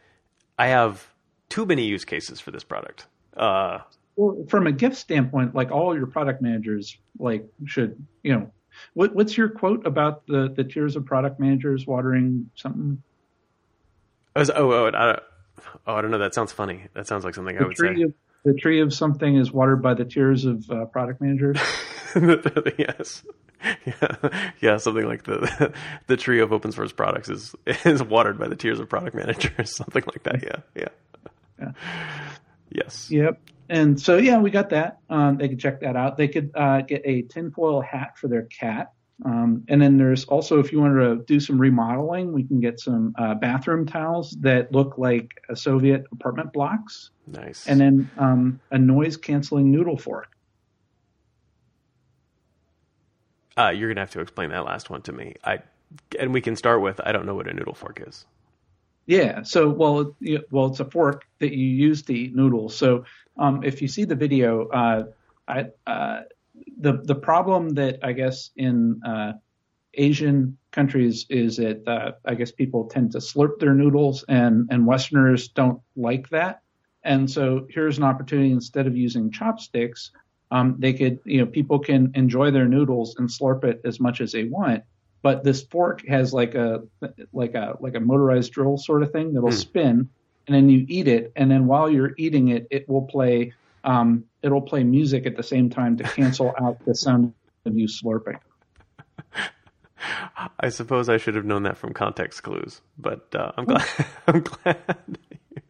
I 0.58 0.68
have 0.68 1.06
too 1.50 1.66
many 1.66 1.84
use 1.84 2.06
cases 2.06 2.40
for 2.40 2.50
this 2.52 2.64
product. 2.64 3.06
Uh, 3.36 3.80
Well, 4.18 4.46
from 4.48 4.66
a 4.66 4.72
gift 4.72 4.96
standpoint, 4.96 5.54
like 5.54 5.70
all 5.70 5.96
your 5.96 6.08
product 6.08 6.42
managers, 6.42 6.98
like 7.20 7.46
should 7.66 8.04
you 8.24 8.32
know, 8.32 8.52
what, 8.94 9.14
what's 9.14 9.36
your 9.36 9.48
quote 9.48 9.86
about 9.86 10.26
the 10.26 10.52
the 10.56 10.64
tears 10.64 10.96
of 10.96 11.06
product 11.06 11.38
managers 11.38 11.86
watering 11.86 12.50
something? 12.56 13.00
I 14.34 14.40
was, 14.40 14.50
oh, 14.50 14.72
oh, 14.72 14.86
I 14.88 14.90
don't, 14.90 15.20
oh, 15.86 15.94
I 15.94 16.02
don't 16.02 16.10
know. 16.10 16.18
That 16.18 16.34
sounds 16.34 16.50
funny. 16.52 16.88
That 16.94 17.06
sounds 17.06 17.24
like 17.24 17.36
something 17.36 17.56
I 17.56 17.60
The 17.60 17.66
would 17.68 17.76
tree 17.76 17.96
say. 17.96 18.02
of 18.02 18.14
the 18.44 18.54
tree 18.54 18.80
of 18.80 18.92
something 18.92 19.36
is 19.36 19.52
watered 19.52 19.82
by 19.82 19.94
the 19.94 20.04
tears 20.04 20.44
of 20.44 20.68
uh, 20.68 20.86
product 20.86 21.20
managers. 21.20 21.56
yes. 22.76 23.22
Yeah, 23.86 24.50
yeah, 24.60 24.76
something 24.78 25.06
like 25.06 25.24
the 25.24 25.72
the 26.08 26.16
tree 26.16 26.40
of 26.40 26.52
open 26.52 26.72
source 26.72 26.92
products 26.92 27.28
is 27.28 27.54
is 27.84 28.02
watered 28.02 28.36
by 28.38 28.48
the 28.48 28.56
tears 28.56 28.80
of 28.80 28.88
product 28.88 29.14
managers, 29.14 29.76
something 29.76 30.02
like 30.06 30.24
that. 30.24 30.42
Yeah, 30.42 30.82
yeah, 30.82 30.88
Yeah. 31.60 31.72
yes. 32.70 33.10
Yep. 33.10 33.40
And 33.68 34.00
so 34.00 34.16
yeah, 34.16 34.38
we 34.38 34.50
got 34.50 34.70
that. 34.70 34.98
Um, 35.10 35.36
they 35.36 35.48
could 35.48 35.60
check 35.60 35.80
that 35.80 35.96
out. 35.96 36.16
They 36.16 36.28
could 36.28 36.50
uh, 36.54 36.82
get 36.82 37.02
a 37.04 37.22
tinfoil 37.22 37.80
hat 37.80 38.16
for 38.18 38.28
their 38.28 38.44
cat. 38.44 38.92
Um, 39.24 39.64
and 39.68 39.82
then 39.82 39.98
there's 39.98 40.24
also, 40.26 40.60
if 40.60 40.72
you 40.72 40.80
wanted 40.80 41.00
to 41.04 41.24
do 41.26 41.40
some 41.40 41.60
remodeling, 41.60 42.32
we 42.32 42.44
can 42.44 42.60
get 42.60 42.78
some 42.78 43.14
uh, 43.18 43.34
bathroom 43.34 43.84
towels 43.84 44.36
that 44.40 44.70
look 44.72 44.96
like 44.96 45.28
Soviet 45.54 46.04
apartment 46.12 46.52
blocks, 46.52 47.10
Nice. 47.26 47.66
and 47.66 47.80
then 47.80 48.10
um, 48.16 48.60
a 48.70 48.78
noise 48.78 49.16
canceling 49.16 49.72
noodle 49.72 49.98
fork. 49.98 50.28
uh, 53.58 53.70
you're 53.70 53.88
gonna 53.88 54.00
have 54.00 54.10
to 54.12 54.20
explain 54.20 54.50
that 54.50 54.64
last 54.64 54.88
one 54.88 55.02
to 55.02 55.12
me. 55.12 55.34
I 55.44 55.58
and 56.18 56.32
we 56.32 56.40
can 56.40 56.54
start 56.54 56.80
with 56.80 57.00
I 57.04 57.12
don't 57.12 57.26
know 57.26 57.34
what 57.34 57.48
a 57.48 57.52
noodle 57.52 57.74
fork 57.74 58.00
is. 58.06 58.24
Yeah. 59.08 59.42
So, 59.42 59.70
well, 59.70 60.16
you- 60.20 60.44
well, 60.52 60.66
it's 60.68 60.80
a 60.80 60.84
fork 60.90 61.24
that 61.40 61.52
you 61.52 61.66
use 61.66 62.02
to 62.04 62.14
eat 62.14 62.36
noodles. 62.36 62.76
So, 62.76 63.04
um, 63.38 63.64
if 63.64 63.82
you 63.82 63.88
see 63.88 64.04
the 64.04 64.16
video, 64.16 64.68
uh, 64.68 65.06
I, 65.48 65.66
uh, 65.86 66.22
the 66.78 67.00
the 67.04 67.16
problem 67.16 67.70
that 67.70 68.00
I 68.04 68.12
guess 68.12 68.50
in 68.56 69.00
uh, 69.06 69.34
Asian 69.94 70.58
countries 70.72 71.26
is 71.30 71.56
that 71.58 71.86
uh, 71.88 72.12
I 72.26 72.34
guess 72.36 72.52
people 72.52 72.86
tend 72.86 73.12
to 73.12 73.18
slurp 73.18 73.58
their 73.60 73.74
noodles, 73.74 74.24
and 74.28 74.68
and 74.70 74.86
Westerners 74.86 75.48
don't 75.50 75.80
like 75.96 76.28
that. 76.30 76.62
And 77.04 77.30
so 77.30 77.66
here's 77.70 77.98
an 77.98 78.04
opportunity 78.04 78.52
instead 78.52 78.86
of 78.86 78.96
using 78.96 79.30
chopsticks, 79.32 80.12
um, 80.52 80.76
they 80.78 80.94
could 80.94 81.20
you 81.26 81.40
know 81.40 81.46
people 81.46 81.80
can 81.80 82.12
enjoy 82.14 82.50
their 82.52 82.68
noodles 82.68 83.16
and 83.18 83.28
slurp 83.28 83.64
it 83.64 83.80
as 83.84 84.00
much 84.00 84.20
as 84.22 84.32
they 84.32 84.44
want. 84.44 84.84
But 85.22 85.42
this 85.44 85.62
fork 85.62 86.06
has 86.06 86.32
like 86.32 86.54
a 86.54 86.82
like 87.32 87.54
a 87.54 87.76
like 87.80 87.94
a 87.96 88.00
motorized 88.00 88.52
drill 88.52 88.76
sort 88.78 89.02
of 89.02 89.10
thing 89.12 89.34
that'll 89.34 89.50
Hmm. 89.50 89.56
spin, 89.56 90.08
and 90.46 90.54
then 90.54 90.68
you 90.68 90.84
eat 90.88 91.08
it, 91.08 91.32
and 91.36 91.50
then 91.50 91.66
while 91.66 91.90
you're 91.90 92.14
eating 92.16 92.48
it, 92.48 92.66
it 92.70 92.88
will 92.88 93.02
play 93.06 93.52
um, 93.84 94.24
it'll 94.42 94.62
play 94.62 94.84
music 94.84 95.26
at 95.26 95.36
the 95.36 95.42
same 95.42 95.70
time 95.70 95.96
to 95.98 96.04
cancel 96.04 96.54
out 96.60 96.84
the 96.84 96.94
sound 96.94 97.32
of 97.66 97.76
you 97.76 97.86
slurping. 97.86 98.38
I 100.60 100.68
suppose 100.68 101.08
I 101.08 101.16
should 101.16 101.34
have 101.34 101.44
known 101.44 101.64
that 101.64 101.76
from 101.76 101.92
context 101.92 102.42
clues, 102.44 102.80
but 102.96 103.34
uh, 103.34 103.52
I'm 103.56 103.64
glad. 103.64 103.84
I'm 104.28 104.40
glad. 104.42 105.18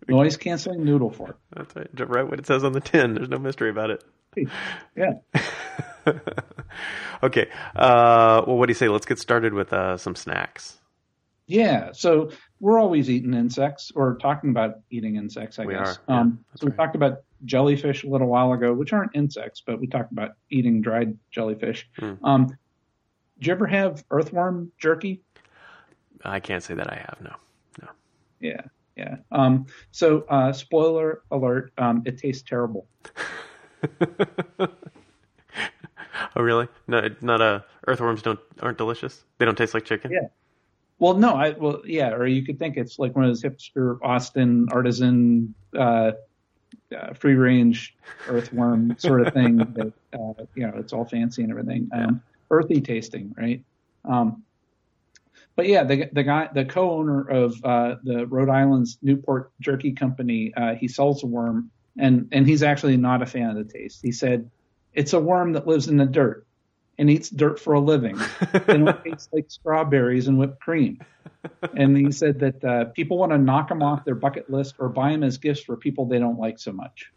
Noise 0.09 0.37
canceling 0.37 0.85
noodle 0.85 1.11
fork. 1.11 1.39
That's 1.55 1.75
right. 1.75 1.89
Right 2.09 2.29
what 2.29 2.39
it 2.39 2.47
says 2.47 2.65
on 2.65 2.73
the 2.73 2.81
tin. 2.81 3.15
There's 3.15 3.29
no 3.29 3.39
mystery 3.39 3.71
about 3.71 3.91
it. 3.91 4.05
Yeah. 4.97 5.15
okay. 7.23 7.49
Uh, 7.77 8.43
well, 8.47 8.57
what 8.57 8.67
do 8.67 8.71
you 8.71 8.75
say? 8.75 8.89
Let's 8.89 9.07
get 9.07 9.19
started 9.19 9.55
with 9.55 9.73
uh, 9.73 9.97
some 9.97 10.15
snacks. 10.15 10.79
Yeah, 11.47 11.93
so 11.93 12.31
we're 12.61 12.79
always 12.79 13.09
eating 13.09 13.33
insects 13.33 13.91
or 13.95 14.19
talking 14.21 14.51
about 14.51 14.81
eating 14.91 15.17
insects, 15.17 15.59
I 15.59 15.65
We 15.65 15.75
guess. 15.75 15.99
are, 16.07 16.15
um, 16.15 16.45
so 16.55 16.67
we 16.67 16.71
right. 16.71 16.77
talked 16.77 16.95
about 16.95 17.23
jellyfish 17.47 18.05
a 18.05 18.09
little 18.09 18.27
while 18.27 18.53
ago, 18.53 18.75
which 18.75 18.93
aren't 18.93 19.13
insects, 19.15 19.63
but 19.65 19.81
we 19.81 19.87
talked 19.87 20.13
about 20.13 20.33
eating 20.51 20.83
dried 20.83 21.17
jellyfish. 21.31 21.89
Hmm. 21.97 22.15
Um, 22.23 22.47
did 23.39 23.47
you 23.47 23.53
ever 23.53 23.67
have 23.67 24.05
earthworm 24.11 24.73
jerky? 24.79 25.23
I 26.23 26.39
can't 26.41 26.63
say 26.63 26.75
that 26.75 26.93
I 26.93 26.97
have. 26.97 27.19
No. 27.23 27.35
No. 27.81 27.89
Yeah, 28.41 28.61
yeah. 28.97 29.17
Um, 29.33 29.67
so, 29.91 30.25
uh, 30.29 30.53
spoiler 30.53 31.23
alert, 31.31 31.73
um, 31.79 32.03
it 32.05 32.19
tastes 32.19 32.43
terrible. 32.47 32.89
Oh, 36.39 36.43
really? 36.45 36.69
No, 36.87 37.09
not 37.21 37.41
a 37.41 37.65
earthworms 37.89 38.23
don't 38.23 38.39
aren't 38.63 38.79
delicious. 38.79 39.25
They 39.39 39.45
don't 39.45 39.59
taste 39.59 39.75
like 39.75 39.85
chicken. 39.85 40.13
Yeah. 40.13 40.29
Well, 41.01 41.15
no, 41.15 41.35
I 41.35 41.51
well, 41.51 41.83
yeah, 41.85 42.13
or 42.13 42.27
you 42.29 42.45
could 42.45 42.61
think 42.61 42.77
it's 42.77 42.99
like 42.99 43.17
one 43.17 43.25
of 43.25 43.31
those 43.31 43.43
hipster 43.43 43.99
Austin 44.03 44.69
artisan 44.71 45.55
uh, 45.77 46.13
uh, 46.97 47.13
free 47.15 47.35
range 47.35 47.97
earthworm 48.29 48.97
sort 48.99 49.27
of 49.27 49.35
thing 49.35 49.57
that 49.57 49.93
uh, 50.13 50.45
you 50.55 50.65
know 50.65 50.75
it's 50.77 50.93
all 50.93 51.05
fancy 51.05 51.43
and 51.43 51.51
everything, 51.51 51.91
um, 51.93 52.23
earthy 52.53 52.81
tasting, 52.81 53.35
right? 53.37 53.65
Um, 54.05 54.45
but 55.57 55.67
yeah, 55.67 55.83
the 55.83 56.09
the 56.13 56.23
guy, 56.23 56.49
the 56.55 56.65
co-owner 56.65 57.29
of 57.29 57.57
uh, 57.65 57.97
the 58.05 58.27
Rhode 58.29 58.49
Island's 58.49 58.99
Newport 59.03 59.51
Jerky 59.61 59.93
Company, 59.93 60.55
uh, 60.57 60.77
he 60.77 60.87
sells 60.87 61.25
a 61.25 61.27
worm, 61.27 61.73
and 61.99 62.29
and 62.31 62.47
he's 62.47 62.63
actually 62.63 62.97
not 62.97 63.23
a 63.23 63.27
fan 63.27 63.51
of 63.51 63.57
the 63.57 63.73
taste. 63.73 64.01
He 64.03 64.13
said 64.13 64.49
it's 64.99 65.13
a 65.13 65.21
worm 65.21 65.53
that 65.53 65.67
lives 65.67 65.87
in 65.87 65.97
the 65.97 66.05
dirt 66.05 66.45
and 66.99 67.09
eats 67.09 67.31
dirt 67.31 67.61
for 67.61 67.75
a 67.75 67.81
living 67.81 68.19
and 68.67 68.89
it 68.89 69.05
tastes 69.05 69.29
like 69.33 69.49
strawberries 69.49 70.27
and 70.27 70.37
whipped 70.37 70.61
cream. 70.61 70.99
And 71.73 71.97
he 71.97 72.11
said 72.11 72.41
that 72.41 72.65
uh, 72.65 72.85
people 72.87 73.17
want 73.17 73.31
to 73.31 73.39
knock 73.39 73.69
them 73.69 73.81
off 73.81 74.05
their 74.05 74.17
bucket 74.17 74.51
list 74.51 74.75
or 74.81 74.89
buy 74.89 75.13
them 75.13 75.23
as 75.23 75.39
gifts 75.39 75.61
for 75.61 75.77
people 75.77 76.07
they 76.07 76.19
don't 76.19 76.39
like 76.39 76.59
so 76.59 76.73
much. 76.73 77.13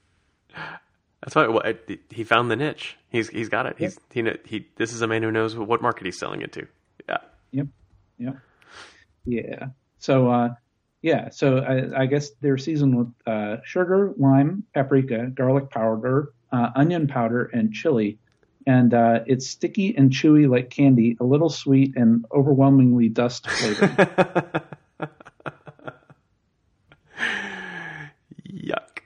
That's 1.23 1.35
why 1.35 1.47
well, 1.47 1.73
he 2.09 2.23
found 2.23 2.51
the 2.51 2.55
niche. 2.55 2.97
He's 3.09 3.29
he's 3.29 3.49
got 3.49 3.65
it. 3.65 3.75
He's 3.77 3.99
he 4.11 4.21
kn- 4.23 4.39
he. 4.45 4.67
This 4.75 4.93
is 4.93 5.01
a 5.01 5.07
man 5.07 5.23
who 5.23 5.31
knows 5.31 5.55
what 5.55 5.81
market 5.81 6.05
he's 6.05 6.17
selling 6.17 6.41
it 6.41 6.51
to. 6.53 6.67
Yeah. 7.07 7.17
Yep. 7.51 7.67
Yep. 8.17 8.37
Yeah. 9.25 9.65
So, 9.99 10.29
uh, 10.29 10.49
yeah. 11.01 11.29
So 11.29 11.59
I, 11.59 12.01
I 12.01 12.05
guess 12.07 12.31
they're 12.41 12.57
seasoned 12.57 12.97
with 12.97 13.13
uh, 13.27 13.57
sugar, 13.63 14.13
lime, 14.17 14.63
paprika, 14.73 15.27
garlic 15.27 15.69
powder, 15.69 16.33
uh, 16.51 16.69
onion 16.75 17.07
powder, 17.07 17.45
and 17.53 17.73
chili. 17.73 18.17
And 18.67 18.93
uh, 18.93 19.21
it's 19.25 19.47
sticky 19.49 19.95
and 19.97 20.11
chewy 20.11 20.47
like 20.49 20.69
candy, 20.69 21.17
a 21.19 21.23
little 21.23 21.49
sweet 21.49 21.95
and 21.95 22.25
overwhelmingly 22.31 23.09
dust 23.09 23.49
flavored. 23.49 24.61
Yuck. 28.51 28.99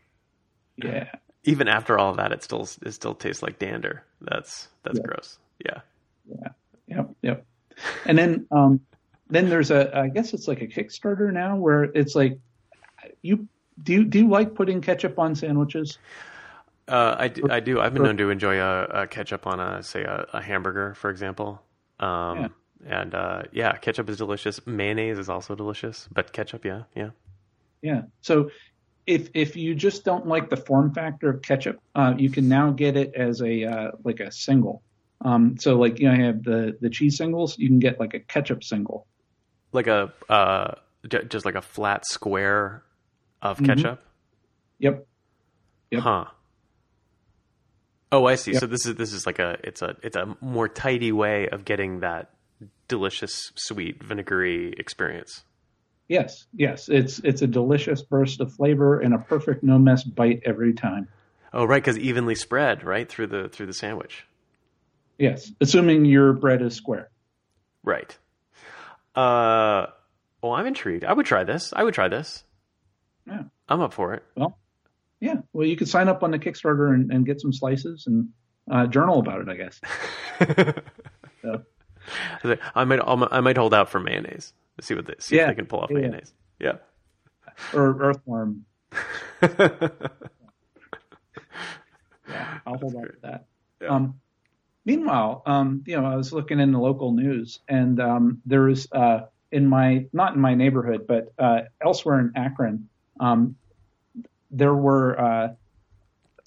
yeah. 0.77 1.11
Even 1.43 1.67
after 1.67 1.97
all 1.97 2.09
of 2.11 2.17
that, 2.17 2.31
it 2.31 2.43
still 2.43 2.67
it 2.81 2.91
still 2.91 3.13
tastes 3.13 3.43
like 3.43 3.59
dander. 3.59 4.03
That's 4.21 4.67
that's 4.83 4.97
Yeah. 4.99 5.05
gross. 5.05 5.37
Yeah. 5.63 5.79
Yeah. 6.27 6.47
Yep, 6.87 7.09
yep. 7.21 7.45
And 8.05 8.17
then 8.17 8.47
um 8.51 8.79
then 9.29 9.49
there's 9.49 9.71
a 9.71 9.95
I 9.95 10.07
guess 10.07 10.33
it's 10.33 10.47
like 10.47 10.61
a 10.61 10.67
Kickstarter 10.67 11.31
now 11.31 11.55
where 11.55 11.83
it's 11.83 12.15
like 12.15 12.39
you 13.21 13.47
do 13.81 13.93
you 13.93 14.05
do 14.05 14.19
you 14.19 14.29
like 14.29 14.55
putting 14.55 14.81
ketchup 14.81 15.19
on 15.19 15.35
sandwiches? 15.35 15.99
Uh, 16.88 17.15
I, 17.18 17.27
do, 17.30 17.50
I 17.50 17.60
do. 17.60 17.80
I've 17.82 17.94
been 17.94 18.04
known 18.04 18.18
to 18.18 18.30
enjoy 18.30 18.60
a, 18.60 18.84
a 19.04 19.08
ketchup 19.08 19.48
on 19.48 19.60
a 19.60 19.82
say 19.82 20.04
a, 20.04 20.27
a 20.34 20.42
hamburger, 20.42 20.94
for 20.94 21.10
example. 21.10 21.62
Um, 22.00 22.54
And 22.86 23.15
uh, 23.15 23.44
yeah, 23.51 23.72
ketchup 23.77 24.10
is 24.10 24.18
delicious. 24.18 24.60
Mayonnaise 24.68 25.18
is 25.18 25.27
also 25.30 25.56
delicious, 25.56 26.08
but 26.12 26.32
ketchup, 26.34 26.65
yeah, 26.65 26.84
yeah. 26.96 27.10
Yeah. 27.82 28.04
So 28.22 28.51
if 29.08 29.30
if 29.34 29.56
you 29.56 29.74
just 29.74 30.04
don't 30.06 30.27
like 30.27 30.50
the 30.50 30.58
form 30.58 30.94
factor 30.94 31.30
of 31.30 31.42
ketchup, 31.42 31.80
uh, 31.96 32.13
you 32.18 32.30
can 32.30 32.48
now 32.48 32.72
get 32.72 32.96
it 32.98 33.15
as 33.15 33.42
a 33.42 33.63
uh, 33.63 33.92
like 34.04 34.20
a 34.20 34.32
single. 34.32 34.84
Um, 35.22 35.58
so 35.58 35.80
like 35.80 36.00
you 36.00 36.08
know, 36.08 36.13
I 36.13 36.18
have 36.27 36.44
the 36.44 36.77
the 36.80 36.89
cheese 36.89 37.18
singles. 37.18 37.58
You 37.58 37.68
can 37.70 37.80
get 37.80 38.00
like 38.00 38.13
a 38.13 38.20
ketchup 38.20 38.63
single. 38.63 39.08
Like 39.72 39.88
a 39.88 40.13
uh, 40.30 40.75
just 41.08 41.46
like 41.46 41.56
a 41.56 41.62
flat 41.62 42.06
square 42.06 42.84
of 43.42 43.58
Mhm. 43.58 43.65
ketchup. 43.65 44.01
Yep. 44.80 45.08
Yep. 45.92 46.01
Huh. 46.04 46.25
Oh, 48.12 48.25
I 48.25 48.35
see. 48.35 48.53
So 48.53 48.67
this 48.67 48.85
is 48.85 48.95
this 48.95 49.13
is 49.13 49.25
like 49.25 49.39
a 49.39 49.57
it's 49.63 49.81
a 49.81 49.95
it's 50.03 50.15
a 50.15 50.38
more 50.41 50.67
tidy 50.67 51.12
way 51.12 51.47
of 51.50 51.65
getting 51.65 52.01
that 52.01 52.29
delicious, 52.88 53.51
sweet, 53.55 54.03
vinegary 54.03 54.74
experience. 54.77 55.43
Yes. 56.07 56.45
Yes. 56.53 56.88
It's 56.88 57.19
it's 57.19 57.41
a 57.41 57.47
delicious 57.47 58.01
burst 58.01 58.41
of 58.41 58.53
flavor 58.53 59.00
and 59.00 59.13
a 59.13 59.17
perfect 59.17 59.63
no 59.63 59.77
mess 59.79 60.03
bite 60.03 60.41
every 60.45 60.74
time. 60.74 61.07
Oh, 61.51 61.65
right, 61.65 61.81
because 61.81 61.97
evenly 61.97 62.35
spread 62.35 62.83
right 62.83 63.09
through 63.09 63.27
the 63.27 63.50
through 63.50 63.65
the 63.67 63.74
sandwich. 63.74 64.25
Yes. 65.17 65.51
Assuming 65.62 66.05
your 66.05 66.33
bread 66.33 66.62
is 66.62 66.75
square. 66.75 67.09
Right. 67.83 68.17
Uh, 69.15 69.88
well, 70.41 70.51
I'm 70.51 70.67
intrigued. 70.67 71.05
I 71.05 71.13
would 71.13 71.25
try 71.25 71.43
this. 71.43 71.74
I 71.75 71.83
would 71.83 71.93
try 71.93 72.07
this. 72.07 72.43
Yeah. 73.25 73.43
I'm 73.67 73.81
up 73.81 73.93
for 73.93 74.13
it. 74.13 74.24
Well, 74.35 74.57
yeah. 75.19 75.36
Well, 75.53 75.65
you 75.67 75.75
could 75.75 75.88
sign 75.89 76.07
up 76.10 76.24
on 76.24 76.31
the 76.31 76.39
Kickstarter 76.39 76.93
and, 76.93 77.12
and 77.12 77.25
get 77.25 77.39
some 77.41 77.51
slices 77.53 78.05
and 78.07 78.29
uh, 78.69 78.88
journal 78.88 79.19
about 79.19 79.41
it. 79.41 79.50
I 79.50 79.55
guess. 79.55 79.81
So, 82.43 82.55
I 82.75 82.84
might 82.86 83.00
I 83.03 83.39
might 83.41 83.57
hold 83.57 83.74
out 83.74 83.89
for 83.89 84.00
mayonnaise. 84.00 84.53
See 84.81 84.93
what 84.95 85.05
they 85.07 85.15
see 85.19 85.36
Yeah. 85.38 85.43
if 85.43 85.48
they 85.50 85.55
can 85.55 85.65
pull 85.65 85.79
off 85.81 85.89
Yeah. 85.91 85.98
mayonnaise. 86.00 86.34
Yeah. 86.60 86.74
or 87.74 87.95
earthworm. 88.01 88.65
Yeah, 92.27 92.57
I'll 92.65 92.77
hold 92.77 92.95
on 92.95 93.03
to 93.03 93.13
that. 93.22 93.45
Yeah. 93.81 93.88
Um, 93.89 94.19
meanwhile, 94.84 95.43
um, 95.45 95.84
you 95.86 96.00
know, 96.00 96.05
I 96.07 96.15
was 96.15 96.34
looking 96.34 96.60
in 96.60 96.72
the 96.72 96.79
local 96.79 97.12
news, 97.12 97.60
and 97.67 98.00
um, 98.01 98.41
there 98.45 98.62
was 98.63 98.88
uh, 98.91 99.22
in 99.51 99.67
my 99.67 100.05
not 100.12 100.34
in 100.36 100.41
my 100.41 100.55
neighborhood, 100.55 101.05
but 101.07 101.34
uh, 101.38 101.62
elsewhere 101.81 102.19
in 102.19 102.31
Akron, 102.36 102.89
um, 103.19 103.55
there 104.55 104.74
were 104.74 105.19
uh, 105.19 105.47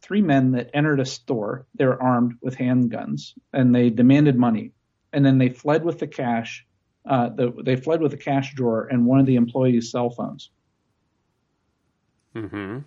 three 0.00 0.22
men 0.22 0.52
that 0.52 0.70
entered 0.74 1.00
a 1.00 1.06
store. 1.06 1.66
They 1.74 1.84
were 1.84 2.02
armed 2.02 2.38
with 2.40 2.56
handguns, 2.56 3.34
and 3.52 3.74
they 3.74 3.90
demanded 3.90 4.36
money, 4.36 4.72
and 5.12 5.24
then 5.24 5.38
they 5.38 5.50
fled 5.50 5.84
with 5.84 5.98
the 5.98 6.06
cash. 6.06 6.66
Uh, 7.04 7.28
the, 7.28 7.52
they 7.64 7.76
fled 7.76 8.00
with 8.00 8.12
a 8.14 8.16
cash 8.16 8.54
drawer 8.54 8.86
and 8.90 9.06
one 9.06 9.20
of 9.20 9.26
the 9.26 9.36
employees' 9.36 9.90
cell 9.90 10.10
phones. 10.10 10.50
hmm 12.34 12.78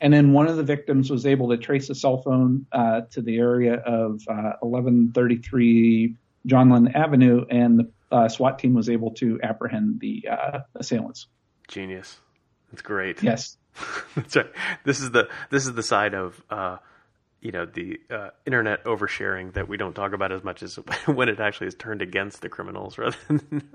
And 0.00 0.12
then 0.12 0.32
one 0.32 0.48
of 0.48 0.56
the 0.56 0.62
victims 0.62 1.10
was 1.10 1.26
able 1.26 1.48
to 1.50 1.56
trace 1.56 1.88
a 1.90 1.94
cell 1.94 2.18
phone 2.18 2.66
uh, 2.72 3.02
to 3.12 3.22
the 3.22 3.38
area 3.38 3.74
of 3.74 4.22
uh, 4.28 4.56
1133 4.60 6.16
John 6.46 6.70
Lynn 6.70 6.88
Avenue, 6.88 7.44
and 7.50 7.78
the 7.78 7.90
uh, 8.10 8.28
SWAT 8.28 8.58
team 8.58 8.74
was 8.74 8.88
able 8.88 9.12
to 9.12 9.40
apprehend 9.42 10.00
the 10.00 10.28
uh, 10.30 10.60
assailants. 10.74 11.28
Genius. 11.68 12.18
That's 12.70 12.82
great. 12.82 13.22
Yes. 13.22 13.56
That's 14.16 14.36
right. 14.36 14.46
This 14.84 15.00
is 15.00 15.10
the 15.10 15.28
this 15.50 15.66
is 15.66 15.74
the 15.74 15.82
side 15.82 16.14
of 16.14 16.42
uh, 16.50 16.76
you 17.40 17.52
know 17.52 17.66
the 17.66 18.00
uh, 18.10 18.30
internet 18.46 18.84
oversharing 18.84 19.52
that 19.54 19.68
we 19.68 19.76
don't 19.76 19.94
talk 19.94 20.12
about 20.12 20.32
as 20.32 20.44
much 20.44 20.62
as 20.62 20.76
when 21.06 21.28
it 21.28 21.40
actually 21.40 21.68
is 21.68 21.74
turned 21.74 22.02
against 22.02 22.40
the 22.42 22.48
criminals 22.48 22.98
rather 22.98 23.16
than 23.28 23.68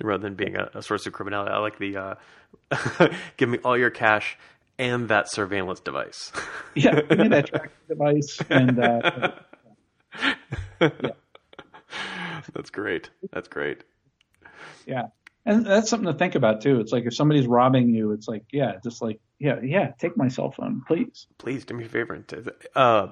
rather 0.00 0.22
than 0.22 0.34
being 0.34 0.56
a, 0.56 0.70
a 0.74 0.82
source 0.82 1.06
of 1.06 1.12
criminality. 1.12 1.50
I 1.52 1.58
like 1.58 1.78
the 1.78 1.96
uh, 1.96 3.08
give 3.36 3.48
me 3.48 3.58
all 3.64 3.76
your 3.76 3.90
cash 3.90 4.38
and 4.78 5.08
that 5.08 5.30
surveillance 5.30 5.80
device. 5.80 6.32
Yeah. 6.74 7.00
Give 7.00 7.18
me 7.18 7.28
that 7.28 7.46
tracking 7.46 7.70
device. 7.88 8.38
And 8.48 8.78
uh, 8.78 9.32
That's 12.54 12.70
great. 12.70 13.10
That's 13.32 13.48
great. 13.48 13.84
yeah. 14.86 15.08
And 15.48 15.64
that's 15.64 15.88
something 15.88 16.06
to 16.06 16.12
think 16.12 16.34
about 16.34 16.60
too. 16.60 16.78
It's 16.78 16.92
like 16.92 17.06
if 17.06 17.14
somebody's 17.14 17.46
robbing 17.46 17.88
you, 17.88 18.12
it's 18.12 18.28
like, 18.28 18.44
yeah, 18.52 18.74
just 18.84 19.00
like, 19.00 19.18
yeah, 19.38 19.58
yeah, 19.62 19.92
take 19.98 20.14
my 20.14 20.28
cell 20.28 20.50
phone, 20.50 20.82
please. 20.86 21.26
please 21.38 21.64
do 21.64 21.72
me 21.72 21.86
a 21.86 21.88
favor. 21.88 22.22
Uh, 22.76 23.08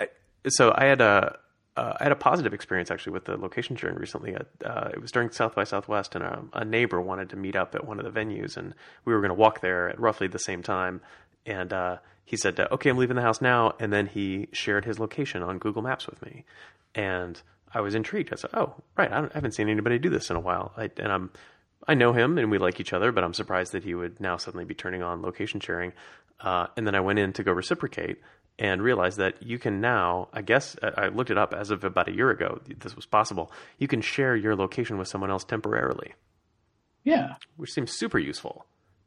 I, 0.00 0.08
so 0.48 0.74
I 0.76 0.86
had 0.86 1.00
a 1.00 1.38
uh, 1.76 1.94
I 2.00 2.02
had 2.02 2.10
a 2.10 2.16
positive 2.16 2.52
experience 2.52 2.90
actually 2.90 3.12
with 3.12 3.26
the 3.26 3.36
location 3.36 3.76
sharing 3.76 3.94
recently. 3.96 4.34
Uh, 4.34 4.88
it 4.92 5.00
was 5.00 5.12
during 5.12 5.30
South 5.30 5.54
by 5.54 5.62
Southwest, 5.62 6.16
and 6.16 6.24
a, 6.24 6.42
a 6.52 6.64
neighbor 6.64 7.00
wanted 7.00 7.30
to 7.30 7.36
meet 7.36 7.54
up 7.54 7.76
at 7.76 7.86
one 7.86 8.00
of 8.00 8.12
the 8.12 8.20
venues, 8.20 8.56
and 8.56 8.74
we 9.04 9.14
were 9.14 9.20
going 9.20 9.28
to 9.28 9.34
walk 9.34 9.60
there 9.60 9.88
at 9.88 10.00
roughly 10.00 10.26
the 10.26 10.40
same 10.40 10.64
time. 10.64 11.00
And 11.46 11.72
uh, 11.72 11.98
he 12.24 12.36
said, 12.36 12.58
"Okay, 12.58 12.90
I'm 12.90 12.96
leaving 12.96 13.14
the 13.14 13.22
house 13.22 13.40
now," 13.40 13.74
and 13.78 13.92
then 13.92 14.06
he 14.06 14.48
shared 14.50 14.84
his 14.84 14.98
location 14.98 15.44
on 15.44 15.58
Google 15.58 15.82
Maps 15.82 16.08
with 16.08 16.20
me, 16.22 16.44
and 16.92 17.40
I 17.72 17.80
was 17.80 17.94
intrigued. 17.94 18.32
I 18.32 18.36
said, 18.36 18.50
"Oh, 18.54 18.74
right, 18.96 19.10
I, 19.10 19.20
don't, 19.20 19.30
I 19.32 19.34
haven't 19.34 19.52
seen 19.52 19.68
anybody 19.68 19.98
do 19.98 20.10
this 20.10 20.30
in 20.30 20.36
a 20.36 20.40
while," 20.40 20.72
I, 20.76 20.90
and 20.98 21.12
I'm 21.12 21.30
I 21.88 21.94
know 21.94 22.12
him 22.12 22.36
and 22.38 22.50
we 22.50 22.58
like 22.58 22.80
each 22.80 22.92
other, 22.92 23.10
but 23.12 23.24
I'm 23.24 23.34
surprised 23.34 23.72
that 23.72 23.84
he 23.84 23.94
would 23.94 24.20
now 24.20 24.36
suddenly 24.36 24.64
be 24.64 24.74
turning 24.74 25.02
on 25.02 25.22
location 25.22 25.60
sharing. 25.60 25.92
Uh, 26.40 26.66
and 26.76 26.86
then 26.86 26.94
I 26.94 27.00
went 27.00 27.18
in 27.18 27.32
to 27.34 27.42
go 27.42 27.52
reciprocate 27.52 28.18
and 28.58 28.82
realized 28.82 29.18
that 29.18 29.42
you 29.42 29.58
can 29.58 29.80
now, 29.80 30.28
I 30.32 30.42
guess, 30.42 30.76
I 30.82 31.04
I 31.04 31.08
looked 31.08 31.30
it 31.30 31.38
up 31.38 31.54
as 31.54 31.70
of 31.70 31.84
about 31.84 32.08
a 32.08 32.12
year 32.14 32.30
ago, 32.30 32.60
this 32.78 32.94
was 32.96 33.06
possible. 33.06 33.50
You 33.78 33.88
can 33.88 34.00
share 34.02 34.36
your 34.36 34.54
location 34.56 34.98
with 34.98 35.08
someone 35.08 35.30
else 35.30 35.44
temporarily, 35.44 36.12
Yeah. 37.04 37.34
which 37.56 37.72
seems 37.72 37.92
super 37.92 38.18
useful. 38.18 38.66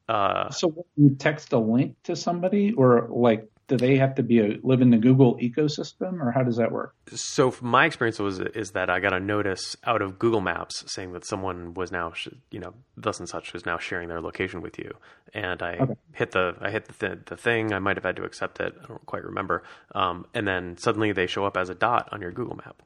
Uh, 0.09 0.49
So 0.49 0.85
you 0.97 1.15
text 1.15 1.53
a 1.53 1.59
link 1.59 1.95
to 2.03 2.15
somebody, 2.15 2.73
or 2.73 3.07
like, 3.09 3.47
do 3.67 3.77
they 3.77 3.95
have 3.97 4.15
to 4.15 4.23
be 4.23 4.39
a, 4.39 4.59
live 4.63 4.81
in 4.81 4.89
the 4.89 4.97
Google 4.97 5.37
ecosystem, 5.37 6.19
or 6.21 6.31
how 6.31 6.43
does 6.43 6.57
that 6.57 6.71
work? 6.71 6.95
so 7.13 7.51
from 7.51 7.69
my 7.69 7.85
experience 7.85 8.19
was 8.19 8.39
is 8.39 8.71
that 8.71 8.89
I 8.89 8.99
got 8.99 9.13
a 9.13 9.19
notice 9.19 9.75
out 9.85 10.01
of 10.01 10.19
Google 10.19 10.41
Maps 10.41 10.83
saying 10.93 11.13
that 11.13 11.25
someone 11.25 11.73
was 11.73 11.91
now 11.91 12.11
sh- 12.13 12.27
you 12.51 12.59
know 12.59 12.73
thus 12.97 13.19
and 13.19 13.27
such 13.29 13.53
was 13.53 13.65
now 13.65 13.77
sharing 13.77 14.09
their 14.09 14.21
location 14.21 14.61
with 14.61 14.77
you, 14.77 14.91
and 15.33 15.61
I 15.61 15.77
Okay. 15.77 15.93
hit 16.13 16.31
the 16.31 16.55
I 16.61 16.71
hit 16.71 16.85
the, 16.85 16.93
th- 16.93 17.19
the 17.25 17.37
thing. 17.37 17.73
I 17.73 17.79
might 17.79 17.97
have 17.97 18.03
had 18.05 18.15
to 18.17 18.23
accept 18.23 18.59
it. 18.59 18.73
I 18.83 18.87
don't 18.87 19.05
quite 19.05 19.23
remember. 19.23 19.63
Um, 19.95 20.25
and 20.33 20.47
then 20.47 20.77
suddenly 20.77 21.11
they 21.11 21.27
show 21.27 21.45
up 21.45 21.55
as 21.57 21.69
a 21.69 21.75
dot 21.75 22.09
on 22.11 22.21
your 22.21 22.31
Google 22.31 22.55
Map, 22.57 22.81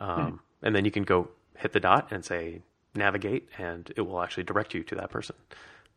um, 0.00 0.40
and 0.62 0.74
then 0.74 0.84
you 0.84 0.90
can 0.90 1.04
go 1.04 1.28
hit 1.56 1.72
the 1.72 1.80
dot 1.80 2.08
and 2.10 2.24
say 2.24 2.60
navigate, 2.94 3.48
and 3.58 3.90
it 3.96 4.02
will 4.02 4.20
actually 4.22 4.42
direct 4.44 4.74
you 4.74 4.82
to 4.84 4.94
that 4.96 5.10
person. 5.10 5.36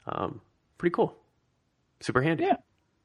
Um, 0.08 0.42
pretty 0.78 0.94
cool, 0.94 1.16
super 2.00 2.22
handy. 2.22 2.44
Yeah. 2.44 2.58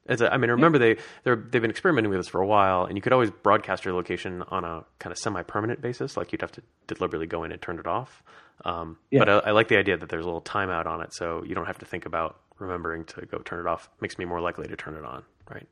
As 0.07 0.21
a, 0.21 0.33
I 0.33 0.37
mean, 0.37 0.49
remember 0.49 0.77
they 0.77 0.97
they're, 1.23 1.35
they've 1.35 1.61
been 1.61 1.71
experimenting 1.71 2.09
with 2.09 2.19
this 2.19 2.27
for 2.27 2.41
a 2.41 2.47
while, 2.47 2.85
and 2.85 2.97
you 2.97 3.01
could 3.01 3.13
always 3.13 3.29
broadcast 3.29 3.85
your 3.85 3.93
location 3.93 4.43
on 4.49 4.63
a 4.63 4.83
kind 4.99 5.11
of 5.11 5.17
semi-permanent 5.17 5.81
basis. 5.81 6.17
Like 6.17 6.31
you'd 6.31 6.41
have 6.41 6.51
to 6.53 6.63
deliberately 6.87 7.27
go 7.27 7.43
in 7.43 7.51
and 7.51 7.61
turn 7.61 7.79
it 7.79 7.87
off. 7.87 8.23
Um, 8.65 8.97
Yeah. 9.11 9.19
But 9.19 9.29
I, 9.29 9.37
I 9.49 9.51
like 9.51 9.67
the 9.67 9.77
idea 9.77 9.97
that 9.97 10.09
there's 10.09 10.23
a 10.23 10.27
little 10.27 10.41
timeout 10.41 10.85
on 10.87 11.01
it, 11.01 11.13
so 11.13 11.43
you 11.43 11.55
don't 11.55 11.67
have 11.67 11.79
to 11.79 11.85
think 11.85 12.05
about 12.05 12.39
remembering 12.57 13.05
to 13.05 13.25
go 13.25 13.39
turn 13.39 13.59
it 13.59 13.67
off. 13.67 13.89
Makes 14.01 14.17
me 14.17 14.25
more 14.25 14.41
likely 14.41 14.67
to 14.67 14.75
turn 14.75 14.95
it 14.95 15.05
on, 15.05 15.23
right? 15.49 15.67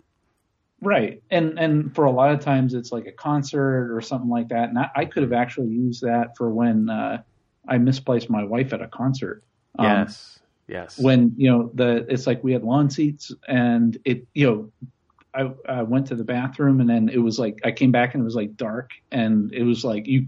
Right. 0.82 1.22
And 1.30 1.60
and 1.60 1.94
for 1.94 2.06
a 2.06 2.12
lot 2.12 2.32
of 2.32 2.40
times 2.40 2.74
it's 2.74 2.92
like 2.92 3.06
a 3.06 3.12
concert 3.12 3.96
or 3.96 4.02
something 4.02 4.30
like 4.30 4.50
that. 4.50 4.70
And 4.70 4.80
I, 4.80 4.90
I 4.96 5.06
could 5.06 5.24
have 5.24 5.34
actually 5.34 5.68
used 5.70 6.04
that 6.04 6.38
for 6.38 6.50
when 6.50 6.90
uh, 6.90 7.22
I 7.68 7.78
misplaced 7.78 8.30
my 8.30 8.44
wife 8.44 8.74
at 8.74 8.82
a 8.82 8.88
concert. 8.88 9.44
Um, 9.78 9.86
yes, 9.86 10.40
yes. 10.70 10.98
When 10.98 11.34
you 11.38 11.50
know 11.50 11.72
the 11.74 12.06
it's 12.10 12.28
like 12.28 12.44
we 12.44 12.54
had 12.54 12.64
lawn 12.64 12.90
seats 12.90 13.32
and 13.48 13.98
it 14.06 14.28
you 14.34 14.46
know 14.48 14.90
I, 15.34 15.52
I 15.72 15.82
went 15.84 16.08
to 16.08 16.16
the 16.16 16.24
bathroom 16.24 16.80
and 16.80 16.90
then 16.90 17.10
it 17.10 17.20
was 17.20 17.38
like 17.40 17.60
I 17.64 17.72
came 17.72 17.92
back 17.92 18.14
and 18.14 18.22
it 18.22 18.26
was 18.26 18.36
like 18.36 18.56
dark 18.56 18.92
and 19.12 19.54
it 19.54 19.64
was 19.64 19.84
like 19.84 20.08
you 20.08 20.28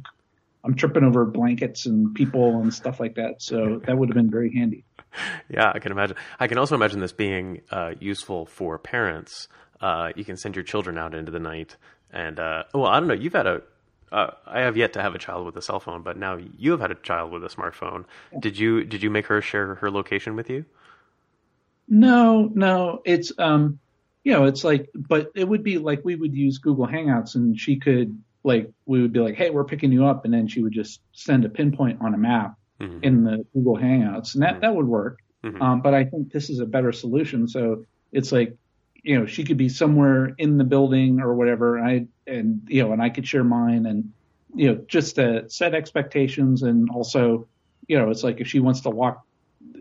I'm 0.64 0.76
tripping 0.76 1.04
over 1.04 1.26
blankets 1.26 1.86
and 1.86 2.14
people 2.14 2.62
and 2.62 2.74
stuff 2.74 3.00
like 3.00 3.16
that. 3.16 3.42
So 3.42 3.82
that 3.86 3.98
would 3.98 4.10
have 4.10 4.16
been 4.16 4.30
very 4.30 4.54
handy. 4.54 4.84
Yeah, 5.50 5.72
I 5.74 5.80
can 5.80 5.92
imagine. 5.92 6.16
I 6.40 6.48
can 6.48 6.58
also 6.58 6.76
imagine 6.76 7.00
this 7.00 7.12
being 7.12 7.62
uh, 7.72 7.96
useful 8.00 8.46
for 8.46 8.78
parents. 8.78 9.48
Uh, 9.82 10.12
you 10.16 10.24
can 10.24 10.38
send 10.38 10.56
your 10.56 10.64
children 10.64 10.98
out 10.98 11.14
into 11.14 11.32
the 11.32 11.40
night, 11.40 11.76
and 12.12 12.40
uh, 12.40 12.64
well, 12.74 12.86
I 12.86 13.00
don't 13.00 13.10
know. 13.10 13.14
You've 13.14 13.34
had 13.34 13.48
a. 13.48 13.62
Uh, 14.12 14.32
I 14.46 14.60
have 14.62 14.76
yet 14.76 14.94
to 14.94 15.02
have 15.02 15.16
a 15.16 15.18
child 15.18 15.46
with 15.46 15.56
a 15.56 15.62
cell 15.62 15.80
phone, 15.80 16.02
but 16.02 16.18
now 16.18 16.38
you 16.58 16.72
have 16.72 16.82
had 16.82 16.92
a 16.92 16.96
child 16.96 17.32
with 17.32 17.44
a 17.46 17.48
smartphone. 17.48 18.06
Did 18.40 18.58
you 18.60 18.84
did 18.84 19.02
you 19.04 19.10
make 19.10 19.28
her 19.28 19.42
share 19.42 19.76
her 19.76 19.90
location 19.90 20.36
with 20.36 20.50
you? 20.50 20.66
No, 21.88 22.50
no, 22.54 23.02
it's 23.06 23.32
um, 23.38 23.80
you 24.24 24.34
know, 24.34 24.46
it's 24.46 24.64
like, 24.64 24.90
but 24.96 25.32
it 25.36 25.48
would 25.48 25.64
be 25.64 25.78
like 25.78 26.02
we 26.04 26.16
would 26.16 26.34
use 26.36 26.58
Google 26.58 26.88
Hangouts, 26.88 27.36
and 27.36 27.58
she 27.60 27.78
could 27.80 28.18
like 28.44 28.70
we 28.86 29.02
would 29.02 29.14
be 29.14 29.20
like, 29.20 29.36
hey, 29.36 29.50
we're 29.50 29.64
picking 29.64 29.92
you 29.92 30.06
up, 30.06 30.26
and 30.26 30.34
then 30.34 30.48
she 30.48 30.62
would 30.62 30.74
just 30.74 31.02
send 31.14 31.46
a 31.46 31.50
pinpoint 31.50 32.02
on 32.02 32.14
a 32.14 32.18
map 32.18 32.56
Mhm. 32.80 33.04
in 33.04 33.24
the 33.24 33.46
Google 33.54 33.78
Hangouts, 33.78 34.34
and 34.34 34.44
that 34.44 34.62
that 34.62 34.76
would 34.76 34.88
work. 34.88 35.20
Mhm. 35.44 35.62
Um, 35.62 35.82
but 35.82 35.94
I 35.94 36.04
think 36.06 36.32
this 36.32 36.50
is 36.50 36.60
a 36.60 36.66
better 36.66 36.92
solution. 36.92 37.48
So 37.48 37.86
it's 38.12 38.32
like, 38.32 38.56
you 39.04 39.20
know, 39.20 39.26
she 39.26 39.44
could 39.44 39.58
be 39.58 39.70
somewhere 39.70 40.34
in 40.38 40.58
the 40.58 40.64
building 40.64 41.20
or 41.20 41.34
whatever, 41.34 41.78
and 41.78 41.88
I 41.88 42.32
and 42.32 42.62
you 42.68 42.84
know, 42.84 42.94
and 42.94 43.02
I 43.02 43.10
could 43.10 43.28
share 43.28 43.44
mine, 43.44 43.86
and 43.86 44.14
you 44.56 44.72
know, 44.72 44.86
just 44.88 45.16
to 45.16 45.50
set 45.50 45.74
expectations, 45.74 46.64
and 46.64 46.90
also, 46.90 47.48
you 47.88 47.98
know, 47.98 48.10
it's 48.10 48.24
like 48.24 48.40
if 48.42 48.48
she 48.48 48.60
wants 48.60 48.82
to 48.82 48.90
walk 48.90 49.24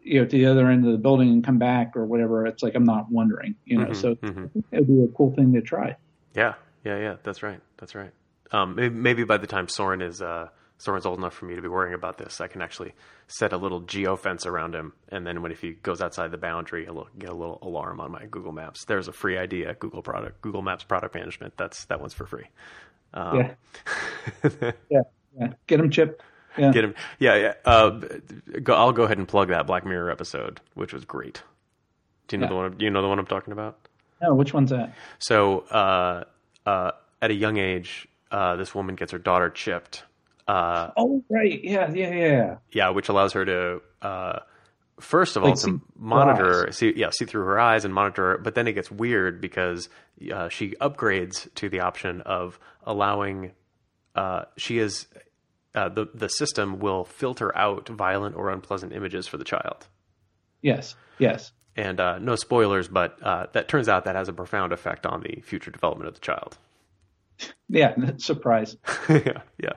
you 0.02 0.20
know, 0.20 0.26
to 0.26 0.36
the 0.36 0.46
other 0.46 0.68
end 0.68 0.86
of 0.86 0.92
the 0.92 0.98
building 0.98 1.28
and 1.28 1.44
come 1.44 1.58
back 1.58 1.96
or 1.96 2.04
whatever, 2.04 2.46
it's 2.46 2.62
like 2.62 2.74
I'm 2.74 2.84
not 2.84 3.10
wondering, 3.10 3.54
you 3.64 3.78
know. 3.78 3.86
Mhm, 3.86 3.96
So 3.96 4.14
mhm. 4.16 4.50
it 4.72 4.78
would 4.78 4.86
be 4.86 5.04
a 5.04 5.08
cool 5.08 5.34
thing 5.34 5.52
to 5.54 5.60
try. 5.60 5.96
Yeah, 6.34 6.54
yeah, 6.84 6.98
yeah. 6.98 7.16
That's 7.22 7.42
right. 7.42 7.60
That's 7.78 7.94
right. 7.94 8.12
Um, 8.52 8.74
maybe, 8.74 8.94
maybe 8.94 9.24
by 9.24 9.36
the 9.36 9.46
time 9.46 9.68
Soren 9.68 10.02
is 10.02 10.20
uh, 10.22 10.48
Soren's 10.80 11.04
old 11.04 11.18
enough 11.18 11.34
for 11.34 11.44
me 11.44 11.54
to 11.56 11.60
be 11.62 11.68
worrying 11.68 11.92
about 11.94 12.16
this, 12.16 12.40
I 12.40 12.46
can 12.48 12.62
actually 12.62 12.92
set 13.28 13.52
a 13.52 13.56
little 13.58 13.80
geo 13.80 14.16
fence 14.16 14.46
around 14.46 14.74
him, 14.74 14.94
and 15.10 15.26
then 15.26 15.42
when 15.42 15.52
if 15.52 15.60
he 15.60 15.72
goes 15.72 16.00
outside 16.00 16.30
the 16.30 16.38
boundary, 16.38 16.88
I'll 16.88 17.06
get 17.18 17.28
a 17.28 17.34
little 17.34 17.58
alarm 17.60 18.00
on 18.00 18.10
my 18.10 18.24
Google 18.24 18.52
Maps. 18.52 18.84
There's 18.86 19.06
a 19.06 19.12
free 19.12 19.36
idea, 19.36 19.74
Google 19.74 20.00
product, 20.02 20.40
Google 20.40 20.62
Maps 20.62 20.82
product 20.82 21.14
management. 21.14 21.54
That's 21.58 21.84
that 21.86 22.00
one's 22.00 22.14
for 22.14 22.24
free. 22.26 22.46
Um, 23.12 23.36
Yeah. 23.36 23.54
Yeah, 24.90 25.02
yeah. 25.38 25.52
Get 25.66 25.80
him 25.80 25.90
chipped. 25.90 26.22
Yeah. 26.58 26.72
Get 26.72 26.82
him. 26.84 26.94
Yeah, 27.18 27.36
yeah. 27.36 27.54
Uh, 27.64 27.90
go, 28.62 28.74
I'll 28.74 28.92
go 28.92 29.04
ahead 29.04 29.18
and 29.18 29.28
plug 29.28 29.48
that 29.48 29.66
Black 29.66 29.84
Mirror 29.86 30.10
episode, 30.10 30.60
which 30.74 30.92
was 30.92 31.04
great. 31.04 31.42
Do 32.26 32.36
you 32.36 32.40
know 32.40 32.46
Yeah. 32.46 32.48
the 32.48 32.54
one? 32.56 32.76
Do 32.78 32.84
you 32.84 32.90
know 32.90 33.02
the 33.02 33.08
one 33.08 33.18
I'm 33.18 33.26
talking 33.26 33.52
about? 33.52 33.78
No, 34.22 34.34
which 34.34 34.52
one's 34.52 34.70
that? 34.70 34.94
So, 35.18 35.60
uh, 35.70 36.24
uh, 36.66 36.90
at 37.22 37.30
a 37.30 37.34
young 37.34 37.56
age, 37.56 38.08
uh, 38.30 38.56
this 38.56 38.74
woman 38.74 38.94
gets 38.96 39.12
her 39.12 39.18
daughter 39.18 39.48
chipped. 39.50 40.02
Uh, 40.48 40.90
Oh, 40.96 41.22
right. 41.30 41.62
Yeah, 41.62 41.90
yeah, 41.92 42.10
yeah. 42.14 42.56
yeah, 42.72 42.88
which 42.90 43.08
allows 43.08 43.32
her 43.34 43.44
to, 43.44 43.80
uh, 44.02 44.38
first 45.00 45.36
of 45.36 45.42
all, 45.44 45.50
Like 45.50 45.58
to 45.60 45.80
monitor, 45.96 46.66
eyes. 46.68 46.76
see, 46.76 46.92
yeah, 46.96 47.10
see 47.10 47.24
through 47.24 47.44
her 47.44 47.58
eyes 47.60 47.84
and 47.84 47.92
monitor 47.94 48.32
her. 48.32 48.38
But 48.38 48.54
then 48.54 48.66
it 48.66 48.72
gets 48.72 48.90
weird 48.90 49.40
because 49.40 49.88
uh, 50.32 50.48
she 50.48 50.70
upgrades 50.80 51.52
to 51.56 51.68
the 51.68 51.80
option 51.80 52.20
of 52.22 52.58
allowing. 52.84 53.52
Uh, 54.14 54.44
she 54.56 54.78
is 54.78 55.06
uh, 55.74 55.88
the 55.88 56.06
the 56.14 56.28
system 56.28 56.80
will 56.80 57.04
filter 57.04 57.56
out 57.56 57.88
violent 57.88 58.34
or 58.36 58.50
unpleasant 58.50 58.92
images 58.92 59.26
for 59.28 59.36
the 59.36 59.44
child. 59.44 59.86
Yes. 60.62 60.94
Yes. 61.18 61.52
And 61.76 62.00
uh, 62.00 62.18
no 62.18 62.34
spoilers, 62.34 62.88
but 62.88 63.16
uh, 63.22 63.46
that 63.52 63.68
turns 63.68 63.88
out 63.88 64.04
that 64.04 64.16
has 64.16 64.28
a 64.28 64.32
profound 64.32 64.72
effect 64.72 65.06
on 65.06 65.22
the 65.22 65.40
future 65.42 65.70
development 65.70 66.08
of 66.08 66.14
the 66.14 66.20
child. 66.20 66.58
Yeah. 67.68 67.94
Surprise. 68.16 68.76
yeah, 69.08 69.42
yeah. 69.62 69.72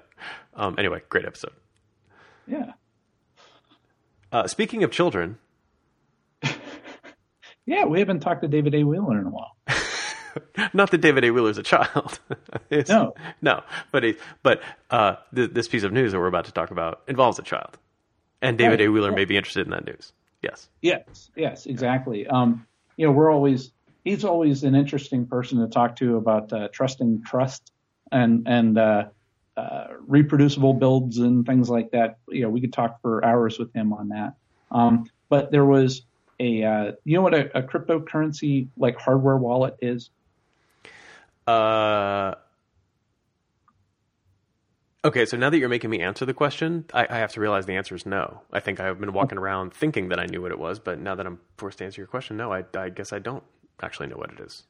Um, 0.55 0.75
anyway, 0.77 1.01
great 1.09 1.25
episode. 1.25 1.53
Yeah. 2.47 2.71
Uh, 4.31 4.47
speaking 4.47 4.83
of 4.83 4.91
children, 4.91 5.37
Yeah. 7.65 7.85
We 7.85 7.99
haven't 7.99 8.19
talked 8.21 8.41
to 8.41 8.47
David 8.47 8.75
A. 8.75 8.83
Wheeler 8.83 9.19
in 9.19 9.27
a 9.27 9.29
while. 9.29 9.55
not 10.73 10.91
that 10.91 10.97
David 10.99 11.23
A. 11.23 11.31
Wheeler's 11.31 11.57
a 11.57 11.63
child. 11.63 12.19
No. 12.89 13.13
no, 13.41 13.63
but 13.91 14.03
he, 14.03 14.15
but 14.41 14.61
uh, 14.89 15.15
th- 15.33 15.51
this 15.51 15.67
piece 15.67 15.83
of 15.83 15.93
news 15.93 16.11
that 16.11 16.19
we're 16.19 16.27
about 16.27 16.45
to 16.45 16.51
talk 16.51 16.71
about 16.71 17.03
involves 17.07 17.37
a 17.39 17.43
child, 17.43 17.77
and 18.41 18.57
David 18.57 18.79
Right. 18.79 18.87
A. 18.87 18.91
Wheeler 18.91 19.11
may 19.11 19.25
be 19.25 19.37
interested 19.37 19.67
in 19.67 19.71
that 19.71 19.85
news. 19.85 20.11
Yes. 20.41 20.67
Yes, 20.81 21.29
yes, 21.35 21.67
exactly. 21.67 22.25
Um, 22.27 22.65
you 22.97 23.05
know, 23.05 23.11
we're 23.13 23.31
always 23.31 23.71
he's 24.03 24.23
always 24.23 24.63
an 24.63 24.75
interesting 24.75 25.25
person 25.25 25.59
to 25.59 25.67
talk 25.67 25.95
to 25.97 26.17
about 26.17 26.51
uh, 26.51 26.67
trusting 26.71 27.23
trust 27.23 27.71
and 28.11 28.47
and 28.47 28.77
uh, 28.77 29.05
uh, 29.57 29.87
reproducible 30.07 30.73
builds 30.73 31.17
and 31.17 31.45
things 31.45 31.69
like 31.69 31.91
that. 31.91 32.17
You 32.29 32.43
know, 32.43 32.49
we 32.49 32.61
could 32.61 32.73
talk 32.73 33.01
for 33.01 33.23
hours 33.23 33.57
with 33.59 33.73
him 33.73 33.93
on 33.93 34.09
that. 34.09 34.35
Um, 34.71 35.05
but 35.29 35.51
there 35.51 35.65
was 35.65 36.03
a 36.39 36.63
uh, 36.63 36.91
you 37.05 37.15
know 37.15 37.21
what 37.21 37.33
a, 37.33 37.57
a 37.57 37.63
cryptocurrency 37.63 38.67
like 38.77 38.97
hardware 38.97 39.37
wallet 39.37 39.77
is? 39.81 40.09
Uh, 41.45 42.35
okay, 45.03 45.25
so 45.25 45.35
now 45.35 45.49
that 45.49 45.57
you're 45.57 45.69
making 45.69 45.89
me 45.89 45.99
answer 45.99 46.25
the 46.25 46.33
question, 46.33 46.85
I, 46.93 47.05
I 47.09 47.17
have 47.17 47.33
to 47.33 47.41
realize 47.41 47.65
the 47.65 47.75
answer 47.75 47.95
is 47.95 48.05
no. 48.05 48.41
I 48.51 48.61
think 48.61 48.79
I've 48.79 48.99
been 48.99 49.11
walking 49.11 49.37
around 49.37 49.73
thinking 49.73 50.09
that 50.09 50.19
I 50.19 50.25
knew 50.25 50.41
what 50.41 50.51
it 50.51 50.59
was, 50.59 50.79
but 50.79 50.99
now 50.99 51.15
that 51.15 51.25
I'm 51.25 51.39
forced 51.57 51.79
to 51.79 51.85
answer 51.85 51.99
your 51.99 52.07
question, 52.07 52.37
no, 52.37 52.53
I, 52.53 52.63
I 52.75 52.89
guess 52.89 53.11
I 53.11 53.19
don't 53.19 53.43
actually 53.81 54.07
know 54.07 54.17
what 54.17 54.31
it 54.31 54.39
is. 54.39 54.63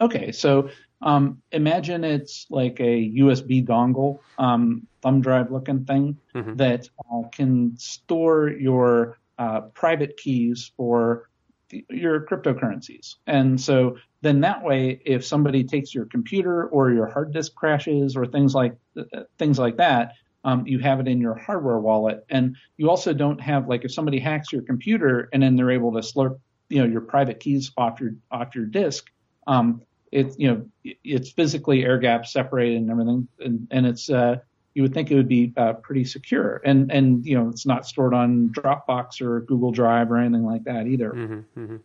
Okay, 0.00 0.30
so 0.32 0.70
um, 1.02 1.42
imagine 1.52 2.04
it's 2.04 2.46
like 2.50 2.80
a 2.80 3.10
USB 3.16 3.64
dongle, 3.64 4.20
um, 4.38 4.86
thumb 5.02 5.20
drive 5.20 5.50
looking 5.50 5.84
thing 5.84 6.16
Mhm. 6.34 6.56
that 6.56 6.88
uh, 7.10 7.22
can 7.32 7.76
store 7.78 8.48
your 8.48 9.18
uh, 9.38 9.62
private 9.74 10.16
keys 10.16 10.72
for 10.76 11.28
the, 11.70 11.84
your 11.90 12.20
cryptocurrencies. 12.20 13.16
And 13.26 13.60
so 13.60 13.96
then 14.22 14.40
that 14.40 14.62
way, 14.62 15.00
if 15.04 15.24
somebody 15.24 15.64
takes 15.64 15.94
your 15.94 16.06
computer 16.06 16.66
or 16.66 16.90
your 16.90 17.06
hard 17.06 17.32
disk 17.32 17.54
crashes 17.54 18.16
or 18.16 18.26
things 18.26 18.54
like 18.54 18.76
uh, 18.96 19.22
things 19.38 19.58
like 19.58 19.76
that, 19.76 20.14
um, 20.44 20.66
you 20.66 20.78
have 20.78 21.00
it 21.00 21.08
in 21.08 21.20
your 21.20 21.34
hardware 21.34 21.78
wallet. 21.78 22.24
And 22.30 22.56
you 22.76 22.88
also 22.88 23.12
don't 23.12 23.40
have 23.40 23.68
like 23.68 23.84
if 23.84 23.92
somebody 23.92 24.18
hacks 24.18 24.52
your 24.52 24.62
computer 24.62 25.28
and 25.32 25.42
then 25.42 25.56
they're 25.56 25.70
able 25.70 25.92
to 25.92 26.00
slurp 26.00 26.38
you 26.68 26.78
know 26.78 26.86
your 26.86 27.00
private 27.00 27.40
keys 27.40 27.70
off 27.76 28.00
your 28.00 28.14
off 28.30 28.54
your 28.54 28.66
disk. 28.66 29.10
Um, 29.46 29.82
it's 30.10 30.38
you 30.38 30.48
know 30.48 30.94
it's 31.04 31.30
physically 31.30 31.84
air 31.84 31.98
gap 31.98 32.26
separated 32.26 32.78
and 32.78 32.90
everything, 32.90 33.28
and, 33.38 33.68
and 33.70 33.86
it's 33.86 34.10
uh, 34.10 34.36
you 34.74 34.82
would 34.82 34.94
think 34.94 35.10
it 35.10 35.16
would 35.16 35.28
be 35.28 35.52
uh, 35.56 35.74
pretty 35.74 36.04
secure, 36.04 36.60
and 36.64 36.90
and 36.92 37.26
you 37.26 37.38
know 37.38 37.48
it's 37.48 37.66
not 37.66 37.86
stored 37.86 38.14
on 38.14 38.50
Dropbox 38.50 39.20
or 39.20 39.40
Google 39.40 39.72
Drive 39.72 40.10
or 40.10 40.18
anything 40.18 40.44
like 40.44 40.64
that 40.64 40.86
either. 40.86 41.10
hmm 41.10 41.40
hmm 41.54 41.76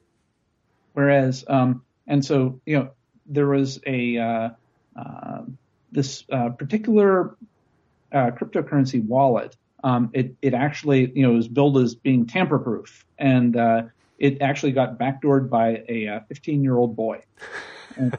Whereas, 0.93 1.43
um, 1.47 1.83
and 2.07 2.23
so 2.23 2.61
you 2.65 2.77
know 2.77 2.91
there 3.25 3.47
was 3.47 3.79
a 3.85 4.17
uh, 4.17 4.49
uh, 4.95 5.41
this 5.91 6.23
uh, 6.31 6.49
particular 6.49 7.35
uh, 8.11 8.31
cryptocurrency 8.31 9.03
wallet. 9.03 9.55
Um, 9.83 10.11
it 10.13 10.35
it 10.41 10.53
actually 10.53 11.11
you 11.15 11.23
know 11.23 11.33
was 11.33 11.47
billed 11.47 11.77
as 11.79 11.95
being 11.95 12.27
tamper 12.27 12.59
proof, 12.59 13.05
and 13.17 13.57
uh, 13.57 13.83
it 14.17 14.41
actually 14.41 14.71
got 14.71 14.99
backdoored 14.99 15.49
by 15.49 15.83
a 15.89 16.23
15 16.27 16.63
year 16.63 16.75
old 16.75 16.95
boy. 16.95 17.23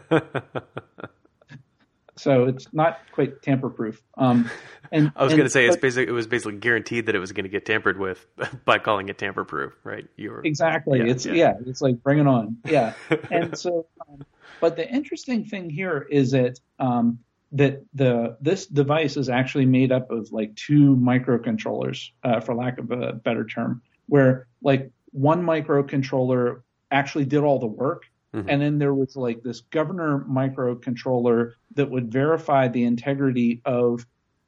So 2.16 2.44
it's 2.44 2.72
not 2.72 3.00
quite 3.12 3.42
tamper 3.42 3.70
proof. 3.70 4.02
Um, 4.16 4.50
and 4.92 5.12
I 5.16 5.24
was 5.24 5.33
going 5.33 5.44
to 5.44 5.50
say 5.50 5.66
it's 5.66 5.76
but- 5.76 5.83
basically 5.83 6.09
it 6.09 6.12
was 6.12 6.26
basically 6.26 6.59
guaranteed 6.59 7.07
that 7.07 7.14
it 7.14 7.18
was 7.18 7.33
going 7.33 7.44
to 7.44 7.50
get 7.50 7.66
tampered 7.66 7.98
with 7.98 8.24
by 8.64 8.78
calling 8.78 9.09
it 9.09 9.18
tamper 9.18 9.44
proof, 9.44 9.72
right? 9.85 10.07
You 10.16 10.30
were 10.30 10.42
Exactly. 10.44 11.00
Yeah, 11.00 11.07
it's 11.07 11.26
yeah. 11.26 11.33
yeah. 11.33 11.54
it's 11.66 11.80
like 11.80 12.02
bring 12.02 12.18
it 12.18 12.26
on. 12.26 12.59
Yeah. 12.66 12.94
and 13.30 13.57
so, 13.59 13.87
um, 14.09 14.24
but 14.61 14.76
the 14.76 14.88
interesting 14.88 15.44
thing 15.44 15.70
here 15.70 16.07
is 16.11 16.30
that 16.33 16.59
um, 16.78 17.18
that 17.52 17.85
the 17.94 18.37
this 18.40 18.66
device 18.66 19.16
is 19.16 19.28
actually 19.28 19.66
made 19.66 19.92
up 19.92 20.11
of 20.11 20.33
like 20.33 20.54
two 20.57 20.96
microcontrollers, 20.96 22.11
uh, 22.22 22.40
for 22.40 22.54
lack 22.54 22.78
of 22.78 22.90
a 22.90 23.12
better 23.12 23.44
term, 23.44 23.83
where 24.07 24.46
like 24.62 24.90
one 25.14 25.42
microcontroller 25.42 26.62
actually 26.90 27.24
did 27.24 27.40
all 27.40 27.59
the 27.61 27.66
work. 27.66 28.05
Mhm. 28.35 28.46
And 28.48 28.61
then 28.61 28.79
there 28.79 28.94
was 28.94 29.16
like 29.16 29.42
this 29.42 29.61
governor 29.61 30.24
microcontroller 30.29 31.53
that 31.77 31.88
would 31.88 32.12
verify 32.12 32.66
the 32.66 32.83
integrity 32.85 33.61
of 33.64 34.05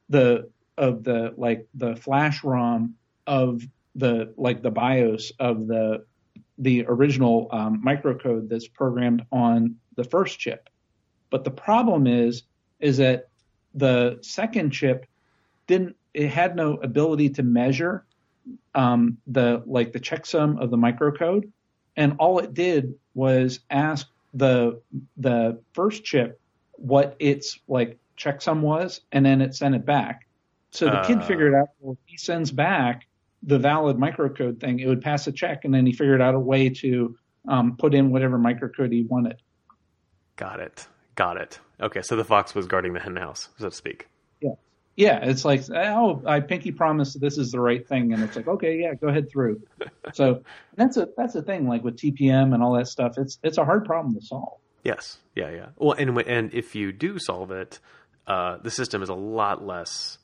the 0.09 0.49
of 0.77 1.03
the 1.03 1.33
like 1.37 1.67
the 1.73 1.95
flash 1.95 2.43
ROM 2.43 2.95
of 3.25 3.65
the 3.95 4.33
like 4.37 4.61
the 4.61 4.71
BIOS 4.71 5.31
of 5.39 5.67
the 5.67 6.05
the 6.57 6.85
original 6.87 7.47
um, 7.51 7.81
microcode 7.83 8.49
that's 8.49 8.67
programmed 8.67 9.25
on 9.31 9.75
the 9.95 10.03
first 10.03 10.37
chip. 10.37 10.69
But 11.29 11.45
the 11.45 11.51
problem 11.51 12.07
is 12.07 12.43
is 12.79 12.97
that 12.97 13.29
the 13.73 14.19
second 14.21 14.71
chip 14.71 15.05
didn't 15.65 15.95
it 16.13 16.27
had 16.27 16.57
no 16.57 16.73
ability 16.75 17.29
to 17.29 17.43
measure 17.43 18.05
um, 18.75 19.17
the 19.27 19.63
like 19.65 19.91
the 19.93 19.99
checksum 19.99 20.61
of 20.61 20.69
the 20.71 20.77
microcode, 20.77 21.49
and 21.95 22.15
all 22.19 22.39
it 22.39 22.53
did 22.53 22.93
was 23.13 23.59
ask 23.69 24.07
the 24.33 24.81
the 25.17 25.59
first 25.73 26.03
chip 26.03 26.39
what 26.73 27.15
its 27.19 27.59
like 27.67 27.97
checksum 28.17 28.61
was, 28.61 29.01
and 29.11 29.25
then 29.25 29.41
it 29.41 29.55
sent 29.55 29.75
it 29.75 29.85
back. 29.85 30.27
So 30.71 30.85
the 30.85 31.01
kid 31.07 31.19
Uh. 31.19 31.25
figured 31.25 31.55
out 31.55 31.69
well, 31.79 31.93
if 31.93 31.99
he 32.11 32.17
sends 32.17 32.51
back 32.51 33.07
the 33.43 33.57
valid 33.59 33.97
microcode 33.97 34.59
thing, 34.59 34.79
it 34.79 34.87
would 34.87 35.01
pass 35.01 35.27
a 35.27 35.31
check, 35.31 35.63
and 35.65 35.73
then 35.73 35.85
he 35.85 35.93
figured 35.93 36.21
out 36.21 36.35
a 36.35 36.39
way 36.39 36.69
to 36.69 37.15
um, 37.47 37.77
put 37.77 37.93
in 37.93 38.11
whatever 38.11 38.37
microcode 38.37 38.91
he 38.91 39.03
wanted. 39.03 39.41
got 40.35 40.59
it, 40.59 40.87
got 41.15 41.37
it. 41.37 41.59
Okay, 41.79 42.01
so 42.01 42.15
the 42.15 42.25
fox 42.25 42.53
was 42.55 42.65
guarding 42.67 42.93
the 42.93 42.99
hen 42.99 43.15
house, 43.15 43.49
so 43.57 43.69
to 43.69 43.75
speak. 43.75 44.07
Yeah, 44.97 45.19
it's 45.21 45.45
like, 45.45 45.61
oh, 45.69 46.23
I 46.25 46.39
pinky 46.39 46.71
promise 46.71 47.13
this 47.13 47.37
is 47.37 47.51
the 47.51 47.59
right 47.59 47.87
thing, 47.87 48.13
and 48.13 48.23
it's 48.23 48.35
like, 48.35 48.47
okay, 48.47 48.79
yeah, 48.79 48.95
go 48.95 49.07
ahead 49.07 49.29
through. 49.29 49.61
So 50.13 50.41
that's 50.75 50.97
a 50.97 51.09
that's 51.15 51.35
a 51.35 51.43
thing, 51.43 51.67
like 51.67 51.83
with 51.83 51.97
TPM 51.97 52.53
and 52.53 52.63
all 52.63 52.73
that 52.73 52.87
stuff. 52.87 53.13
It's 53.17 53.37
it's 53.43 53.59
a 53.59 53.63
hard 53.63 53.85
problem 53.85 54.15
to 54.15 54.21
solve. 54.21 54.57
Yes, 54.83 55.19
yeah, 55.35 55.51
yeah. 55.51 55.67
Well, 55.75 55.91
and 55.93 56.17
and 56.21 56.51
if 56.51 56.73
you 56.73 56.91
do 56.91 57.19
solve 57.19 57.51
it, 57.51 57.79
uh, 58.25 58.57
the 58.63 58.71
system 58.71 59.03
is 59.03 59.09
a 59.09 59.13
lot 59.13 59.63
less 59.63 60.17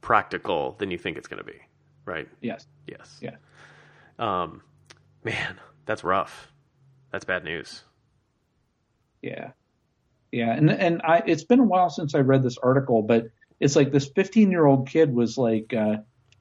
practical 0.00 0.76
than 0.78 0.90
you 0.90 0.96
think 0.96 1.18
it's 1.18 1.28
going 1.28 1.38
to 1.38 1.44
be, 1.44 1.58
right? 2.06 2.28
Yes. 2.40 2.66
Yes. 2.86 3.18
Yeah. 3.20 3.36
Um, 4.18 4.62
man, 5.24 5.60
that's 5.84 6.04
rough. 6.04 6.50
That's 7.12 7.26
bad 7.26 7.44
news. 7.44 7.82
Yeah. 9.20 9.50
Yeah, 10.32 10.52
and 10.52 10.70
and 10.70 11.02
I 11.02 11.22
it's 11.26 11.44
been 11.44 11.60
a 11.60 11.64
while 11.64 11.88
since 11.90 12.14
I 12.14 12.18
read 12.18 12.42
this 12.42 12.58
article, 12.58 13.02
but 13.02 13.26
it's 13.60 13.76
like 13.76 13.92
this 13.92 14.08
15 14.14 14.50
year 14.50 14.66
old 14.66 14.88
kid 14.88 15.12
was 15.12 15.36
like 15.38 15.72
uh 15.74 15.96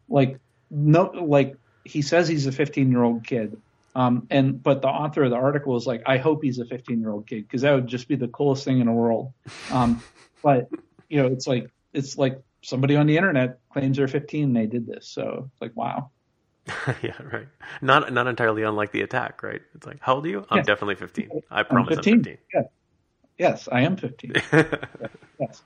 like 0.09 0.37
no 0.69 1.03
like 1.03 1.55
he 1.83 2.01
says 2.01 2.27
he's 2.27 2.47
a 2.47 2.51
15 2.51 2.91
year 2.91 3.03
old 3.03 3.25
kid. 3.25 3.55
Um 3.93 4.27
and 4.29 4.61
but 4.61 4.81
the 4.81 4.87
author 4.89 5.23
of 5.23 5.29
the 5.29 5.37
article 5.37 5.75
is 5.77 5.87
like 5.87 6.03
I 6.05 6.17
hope 6.17 6.43
he's 6.43 6.59
a 6.59 6.65
15 6.65 6.99
year 6.99 7.11
old 7.11 7.27
kid 7.27 7.43
because 7.43 7.61
that 7.61 7.73
would 7.73 7.87
just 7.87 8.07
be 8.07 8.15
the 8.15 8.27
coolest 8.27 8.65
thing 8.65 8.79
in 8.79 8.87
the 8.87 8.91
world. 8.93 9.33
Um 9.69 10.03
but 10.43 10.67
you 11.09 11.21
know, 11.21 11.27
it's 11.27 11.47
like 11.47 11.69
it's 11.93 12.17
like 12.17 12.39
somebody 12.63 12.95
on 12.95 13.07
the 13.07 13.15
internet 13.17 13.59
claims 13.71 13.97
they're 13.97 14.07
15 14.07 14.43
and 14.43 14.55
they 14.55 14.65
did 14.65 14.85
this. 14.87 15.07
So 15.09 15.49
it's 15.51 15.61
like 15.61 15.75
wow. 15.75 16.11
yeah, 17.03 17.21
right. 17.31 17.47
Not 17.81 18.11
not 18.11 18.27
entirely 18.27 18.63
unlike 18.63 18.91
the 18.91 19.01
attack, 19.01 19.43
right? 19.43 19.61
It's 19.75 19.85
like, 19.85 19.99
how 20.01 20.15
old 20.15 20.25
are 20.25 20.29
you? 20.29 20.45
I'm 20.49 20.57
Yeah. 20.57 20.63
definitely 20.63 20.95
15. 20.95 21.29
I 21.51 21.59
I'm 21.59 21.65
promise 21.65 21.91
I'm 21.91 22.03
15. 22.03 22.23
15. 22.23 22.37
Yeah. 22.53 22.61
Yes, 23.37 23.69
I 23.71 23.81
am 23.81 23.97
15. 23.97 24.33
yes. 25.39 25.61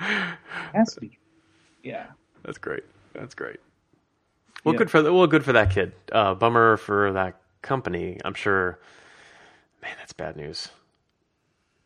Has 0.00 0.94
to 0.94 1.00
be. 1.00 1.18
Yeah. 1.82 2.06
That's 2.42 2.58
great. 2.58 2.84
That's 3.14 3.34
great. 3.34 3.60
Well, 4.64 4.74
Yeah. 4.74 4.78
good 4.78 4.90
for 4.90 5.02
the, 5.02 5.12
well, 5.12 5.26
good 5.26 5.44
for 5.44 5.52
that 5.52 5.70
kid. 5.70 5.92
Uh, 6.12 6.34
bummer 6.34 6.76
for 6.76 7.12
that 7.12 7.40
company. 7.62 8.18
I'm 8.24 8.34
sure. 8.34 8.78
Man, 9.82 9.92
that's 9.98 10.12
bad 10.12 10.36
news. 10.36 10.68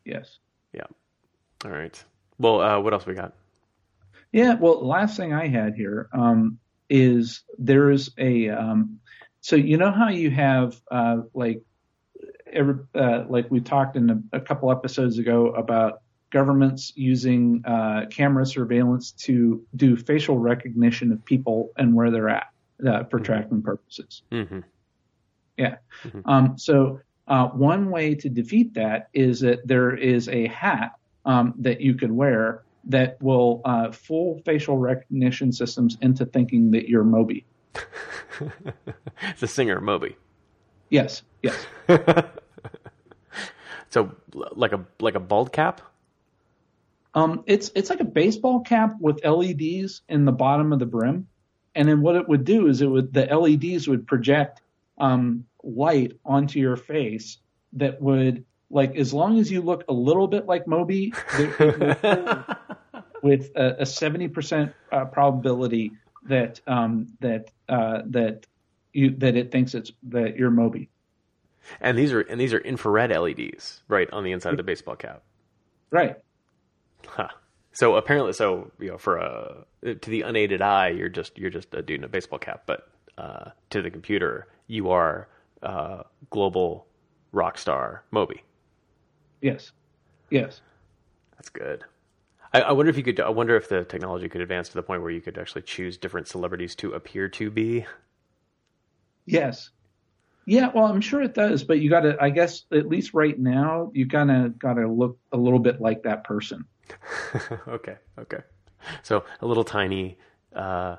Yes. 0.05 0.38
Yeah. 0.72 0.83
All 1.64 1.70
right. 1.70 2.03
Well, 2.38 2.61
uh, 2.61 2.81
what 2.81 2.92
else 2.92 3.07
we 3.07 3.14
got? 3.14 3.33
Yeah, 4.33 4.55
well, 4.55 4.85
last 4.85 5.16
thing 5.16 5.33
I 5.33 5.46
had 5.46 5.74
here 5.74 6.09
um, 6.12 6.59
is 6.90 7.42
there's 7.59 8.11
a 8.18 8.48
um, 8.50 8.98
so 9.40 9.55
you 9.55 9.77
know 9.77 9.92
how 9.92 10.09
you 10.09 10.31
have 10.33 10.81
uh, 10.90 11.18
like 11.35 11.62
every 12.53 12.74
uh, 12.96 13.24
like 13.29 13.48
we 13.50 13.61
talked 13.61 13.96
in 13.96 14.11
a, 14.11 14.20
a 14.37 14.40
couple 14.40 14.72
episodes 14.72 15.18
ago 15.18 15.53
about 15.53 16.03
governments 16.30 16.92
using 16.96 17.62
uh, 17.64 18.06
camera 18.10 18.44
surveillance 18.44 19.12
to 19.12 19.64
do 19.76 19.96
facial 19.96 20.38
recognition 20.38 21.12
of 21.12 21.24
people 21.24 21.70
and 21.76 21.94
where 21.94 22.10
they're 22.10 22.28
at 22.28 22.48
uh, 22.87 23.04
for 23.04 23.20
tracking 23.20 23.62
purposes. 23.62 24.22
Mm-hmm. 24.32 24.60
Yeah. 25.56 25.76
Um, 26.24 26.58
so 26.58 27.00
uh, 27.28 27.48
one 27.48 27.90
way 27.90 28.14
to 28.16 28.28
defeat 28.28 28.74
that 28.74 29.08
is 29.14 29.40
that 29.40 29.66
there 29.66 29.94
is 29.94 30.28
a 30.28 30.48
hat 30.48 30.96
um, 31.24 31.54
that 31.58 31.80
you 31.80 31.94
could 31.94 32.12
wear 32.12 32.64
that 32.87 33.20
will 33.22 33.62
uh, 33.64 33.90
fool 33.90 34.42
facial 34.44 34.76
recognition 34.76 35.52
systems 35.52 35.96
into 36.02 36.26
thinking 36.26 36.70
that 36.72 36.88
you're 36.88 37.04
Moby. 37.04 37.46
it's 39.22 39.42
a 39.42 39.46
singer, 39.46 39.80
Moby. 39.80 40.16
Yes. 40.90 41.22
Yes. 41.42 41.66
so 43.90 44.14
like 44.32 44.72
a 44.72 44.84
like 45.00 45.14
a 45.14 45.20
bald 45.20 45.52
cap. 45.52 45.80
Um, 47.14 47.44
it's 47.46 47.70
it's 47.74 47.90
like 47.90 48.00
a 48.00 48.05
baseball 48.05 48.61
cap 48.61 48.96
with 49.00 49.24
LEDs 49.24 50.03
in 50.09 50.24
the 50.24 50.33
bottom 50.33 50.72
of 50.72 50.79
the 50.79 50.87
brim, 50.87 51.29
and 51.74 51.88
then 51.88 52.00
what 52.00 52.16
it 52.16 52.29
would 52.29 52.44
do 52.44 52.66
is 52.66 52.83
it 52.83 52.87
would 52.87 53.12
the 53.12 53.27
LEDs 53.27 53.87
would 53.87 54.07
project 54.07 54.61
um, 54.98 55.46
light 55.62 56.12
onto 56.24 56.59
your 56.59 56.77
face 56.77 57.38
that 57.74 58.00
would 58.00 58.44
like 58.70 58.96
as 58.96 59.14
long 59.14 59.38
as 59.38 59.50
you 59.50 59.62
look 59.62 59.85
a 59.88 59.92
little 59.92 60.27
bit 60.27 60.46
like 60.46 60.66
Moby, 60.66 61.14
with 63.22 63.50
a 63.55 63.87
seventy 63.87 64.29
percent 64.29 64.72
uh, 64.90 65.05
probability 65.05 65.92
that 66.24 66.61
um, 66.66 67.07
that 67.20 67.50
uh, 67.68 68.03
that 68.07 68.46
you 68.92 69.11
that 69.18 69.37
it 69.37 69.53
thinks 69.53 69.74
it's 69.74 69.92
that 70.09 70.37
you're 70.37 70.50
Moby. 70.50 70.88
And 71.81 71.96
these 71.96 72.12
are 72.12 72.20
and 72.20 72.40
these 72.40 72.53
are 72.53 72.59
infrared 72.59 73.11
LEDs, 73.11 73.83
right, 73.88 74.11
on 74.12 74.24
the 74.24 74.33
inside 74.33 74.50
of 74.50 74.57
the 74.57 74.62
baseball 74.62 74.96
cap. 74.96 75.22
Right. 75.90 76.16
Huh. 77.06 77.28
So 77.72 77.96
apparently, 77.96 78.32
so 78.32 78.70
you 78.78 78.90
know, 78.90 78.98
for 78.98 79.16
a 79.16 79.64
to 79.82 80.10
the 80.10 80.22
unaided 80.22 80.62
eye, 80.62 80.88
you're 80.90 81.08
just 81.08 81.36
you're 81.38 81.50
just 81.50 81.74
a 81.74 81.82
dude 81.82 82.00
in 82.00 82.04
a 82.04 82.08
baseball 82.08 82.38
cap, 82.38 82.62
but 82.66 82.88
uh, 83.18 83.50
to 83.70 83.82
the 83.82 83.90
computer, 83.90 84.46
you 84.66 84.90
are 84.90 85.28
uh, 85.62 86.04
global 86.30 86.86
rock 87.32 87.58
star 87.58 88.04
Moby. 88.10 88.42
Yes. 89.40 89.72
Yes. 90.30 90.60
That's 91.36 91.50
good. 91.50 91.84
I, 92.52 92.60
I, 92.60 92.72
wonder 92.72 92.90
if 92.90 92.96
you 92.96 93.02
could. 93.02 93.20
I 93.20 93.28
wonder 93.28 93.56
if 93.56 93.68
the 93.68 93.84
technology 93.84 94.28
could 94.28 94.40
advance 94.40 94.68
to 94.68 94.74
the 94.74 94.82
point 94.82 95.02
where 95.02 95.10
you 95.10 95.20
could 95.20 95.36
actually 95.36 95.62
choose 95.62 95.98
different 95.98 96.28
celebrities 96.28 96.74
to 96.76 96.92
appear 96.92 97.28
to 97.30 97.50
be. 97.50 97.84
Yes. 99.26 99.70
Yeah, 100.46 100.70
well, 100.74 100.87
I'm 100.87 101.00
sure 101.00 101.22
it 101.22 101.35
does, 101.35 101.64
but 101.64 101.80
you 101.80 101.88
got 101.88 102.00
to. 102.00 102.16
I 102.20 102.30
guess 102.30 102.64
at 102.72 102.87
least 102.87 103.14
right 103.14 103.38
now, 103.38 103.90
you 103.94 104.07
kind 104.07 104.30
of 104.30 104.59
got 104.59 104.74
to 104.74 104.88
look 104.88 105.18
a 105.33 105.37
little 105.37 105.59
bit 105.59 105.80
like 105.80 106.02
that 106.02 106.24
person. 106.24 106.66
okay. 107.68 107.96
Okay. 108.18 108.40
So 109.02 109.24
a 109.40 109.46
little 109.46 109.64
tiny. 109.64 110.18
Uh, 110.54 110.96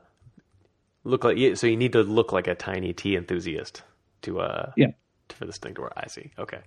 look 1.04 1.24
like 1.24 1.38
so 1.56 1.68
you 1.68 1.78
need 1.78 1.94
to 1.94 2.02
look 2.02 2.32
like 2.32 2.48
a 2.48 2.56
tiny 2.56 2.92
tea 2.92 3.16
enthusiast 3.16 3.84
to 4.24 4.40
uh 4.40 4.72
yeah 4.76 4.88
for 5.30 5.46
this 5.46 5.58
thing 5.58 5.76
to 5.76 5.82
work. 5.82 5.94
I 5.96 6.08
see. 6.08 6.32
Okay. 6.38 6.60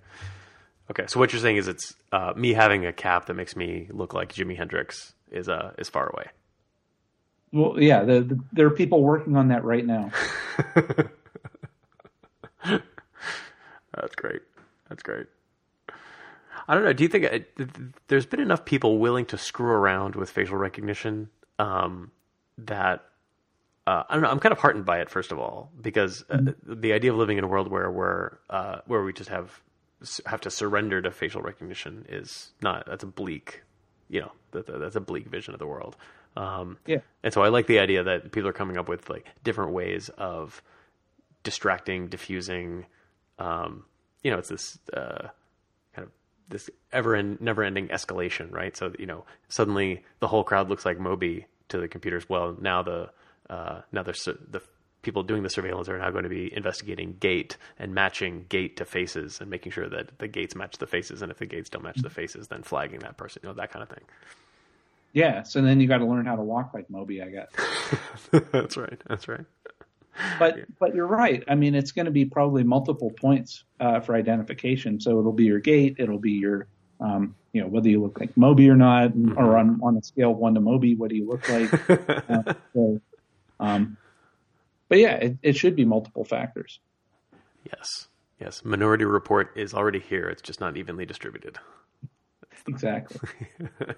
Okay. 0.89 1.05
So 1.07 1.19
what 1.19 1.33
you're 1.33 1.41
saying 1.41 1.57
is 1.57 1.67
it's 1.67 1.93
uh, 2.11 2.33
me 2.35 2.53
having 2.53 2.85
a 2.85 2.93
cap 2.93 3.27
that 3.27 3.35
makes 3.35 3.55
me 3.55 3.87
look 3.91 4.13
like 4.13 4.33
Jimi 4.33 4.57
Hendrix 4.57 5.13
is 5.31 5.47
uh 5.49 5.73
is 5.77 5.89
far 5.89 6.09
away. 6.09 6.27
Well, 7.51 7.81
yeah, 7.81 8.03
the, 8.03 8.21
the, 8.21 8.39
there 8.53 8.67
are 8.67 8.71
people 8.71 9.01
working 9.03 9.35
on 9.35 9.47
that 9.47 9.63
right 9.63 9.85
now. 9.85 10.11
That's 13.93 14.15
great. 14.15 14.41
That's 14.89 15.03
great. 15.03 15.27
I 16.67 16.75
don't 16.75 16.83
know. 16.83 16.93
Do 16.93 17.03
you 17.03 17.09
think 17.09 17.25
uh, 17.25 17.65
there's 18.07 18.25
been 18.25 18.39
enough 18.39 18.65
people 18.65 18.99
willing 18.99 19.25
to 19.27 19.37
screw 19.37 19.71
around 19.71 20.15
with 20.15 20.29
facial 20.29 20.57
recognition 20.57 21.29
um, 21.57 22.11
that 22.57 23.05
uh, 23.87 24.03
I 24.07 24.13
don't 24.13 24.21
know. 24.21 24.29
I'm 24.29 24.39
kind 24.39 24.51
of 24.51 24.59
heartened 24.59 24.85
by 24.85 24.99
it, 24.99 25.09
first 25.09 25.31
of 25.31 25.39
all, 25.39 25.71
because 25.81 26.23
uh, 26.29 26.37
mm-hmm. 26.37 26.79
the 26.79 26.93
idea 26.93 27.11
of 27.11 27.17
living 27.17 27.39
in 27.39 27.43
a 27.43 27.47
world 27.47 27.71
where 27.71 27.89
we're 27.89 28.37
uh, 28.49 28.81
where 28.85 29.03
we 29.03 29.13
just 29.13 29.29
have 29.29 29.61
have 30.27 30.41
to 30.41 30.51
surrender 30.51 31.01
to 31.01 31.09
facial 31.09 31.41
recognition 31.41 32.05
is 32.07 32.51
not 32.61 32.85
that's 32.85 33.03
a 33.03 33.07
bleak, 33.07 33.63
you 34.07 34.21
know, 34.21 34.31
that, 34.51 34.67
that's 34.67 34.95
a 34.95 35.01
bleak 35.01 35.27
vision 35.27 35.55
of 35.55 35.59
the 35.59 35.65
world. 35.65 35.97
Um, 36.37 36.77
yeah. 36.85 36.99
And 37.23 37.33
so 37.33 37.41
I 37.41 37.49
like 37.49 37.65
the 37.65 37.79
idea 37.79 38.03
that 38.03 38.31
people 38.31 38.47
are 38.47 38.53
coming 38.53 38.77
up 38.77 38.87
with 38.87 39.09
like 39.09 39.25
different 39.43 39.71
ways 39.71 40.09
of 40.09 40.61
distracting, 41.43 42.09
diffusing. 42.09 42.85
Um, 43.39 43.85
you 44.23 44.31
know, 44.31 44.37
it's 44.37 44.49
this 44.49 44.77
uh, 44.93 45.29
kind 45.95 46.05
of 46.05 46.11
this 46.49 46.69
ever 46.91 47.15
and 47.15 47.39
never 47.41 47.63
ending 47.63 47.87
escalation, 47.87 48.51
right? 48.51 48.75
So 48.77 48.93
you 48.99 49.05
know, 49.05 49.25
suddenly 49.47 50.03
the 50.19 50.27
whole 50.27 50.43
crowd 50.43 50.69
looks 50.69 50.85
like 50.85 50.99
Moby 50.99 51.47
to 51.69 51.79
the 51.79 51.87
computers. 51.87 52.29
Well, 52.29 52.55
now 52.59 52.83
the 52.83 53.09
uh, 53.49 53.81
now 53.91 54.03
there's 54.03 54.23
the 54.23 54.61
people 55.01 55.23
doing 55.23 55.43
the 55.43 55.49
surveillance 55.49 55.87
are 55.87 55.97
now 55.97 56.11
going 56.11 56.23
to 56.23 56.29
be 56.29 56.53
investigating 56.53 57.15
gait 57.19 57.55
and 57.77 57.93
matching 57.93 58.45
gait 58.49 58.77
to 58.77 58.85
faces 58.85 59.39
and 59.39 59.49
making 59.49 59.71
sure 59.71 59.87
that 59.87 60.17
the 60.19 60.27
gaits 60.27 60.55
match 60.55 60.77
the 60.77 60.87
faces, 60.87 61.21
and 61.21 61.31
if 61.31 61.37
the 61.37 61.45
gaits 61.45 61.69
don't 61.69 61.83
match 61.83 62.01
the 62.01 62.09
faces, 62.09 62.47
then 62.49 62.63
flagging 62.63 62.99
that 62.99 63.17
person, 63.17 63.39
you 63.43 63.49
know, 63.49 63.55
that 63.55 63.71
kind 63.71 63.83
of 63.83 63.89
thing. 63.89 64.03
Yeah. 65.13 65.43
So 65.43 65.61
then 65.61 65.79
you 65.79 65.87
got 65.87 65.99
to 65.99 66.05
learn 66.05 66.25
how 66.25 66.35
to 66.35 66.43
walk 66.43 66.73
like 66.73 66.89
Moby, 66.89 67.21
I 67.21 67.29
guess. 67.29 67.49
that's 68.51 68.77
right. 68.77 69.01
That's 69.07 69.27
right. 69.27 69.45
But 70.37 70.59
but 70.79 70.95
you're 70.95 71.07
right. 71.07 71.43
I 71.47 71.55
mean, 71.55 71.75
it's 71.75 71.91
going 71.91 72.05
to 72.05 72.11
be 72.11 72.25
probably 72.25 72.63
multiple 72.63 73.11
points 73.11 73.63
uh, 73.79 73.99
for 74.01 74.15
identification. 74.15 74.99
So 74.99 75.19
it'll 75.19 75.33
be 75.33 75.45
your 75.45 75.59
gait, 75.59 75.95
it'll 75.99 76.19
be 76.19 76.31
your 76.31 76.67
um, 76.99 77.35
you 77.53 77.61
know 77.61 77.67
whether 77.67 77.89
you 77.89 78.01
look 78.01 78.19
like 78.19 78.35
Moby 78.35 78.69
or 78.69 78.75
not, 78.75 79.11
mm-hmm. 79.11 79.37
or 79.37 79.57
on 79.57 79.79
on 79.81 79.97
a 79.97 80.03
scale 80.03 80.31
of 80.31 80.37
one 80.37 80.55
to 80.55 80.61
Moby, 80.61 80.95
what 80.95 81.09
do 81.09 81.15
you 81.15 81.27
look 81.27 81.47
like? 81.49 81.89
uh, 82.29 82.53
so, 82.73 83.01
um, 83.59 83.97
but 84.87 84.97
yeah, 84.97 85.15
it, 85.15 85.37
it 85.41 85.55
should 85.55 85.75
be 85.75 85.85
multiple 85.85 86.25
factors. 86.25 86.79
Yes. 87.65 88.07
Yes. 88.39 88.63
Minority 88.63 89.05
Report 89.05 89.51
is 89.55 89.73
already 89.73 89.99
here. 89.99 90.27
It's 90.29 90.41
just 90.41 90.59
not 90.59 90.77
evenly 90.77 91.05
distributed. 91.05 91.57
Exactly. 92.67 93.29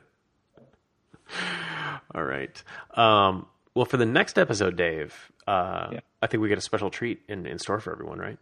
All 2.14 2.24
right. 2.24 2.64
Um, 2.96 3.48
well, 3.76 3.86
for 3.86 3.98
the 3.98 4.06
next 4.06 4.38
episode, 4.38 4.76
Dave, 4.76 5.32
uh, 5.48 5.90
yeah. 5.94 6.00
I 6.22 6.28
think 6.28 6.42
we 6.42 6.50
get 6.50 6.58
a 6.58 6.62
special 6.62 6.90
treat 6.90 7.22
in, 7.28 7.46
in 7.46 7.60
store 7.60 7.80
for 7.80 7.92
everyone, 7.92 8.20
right? 8.20 8.38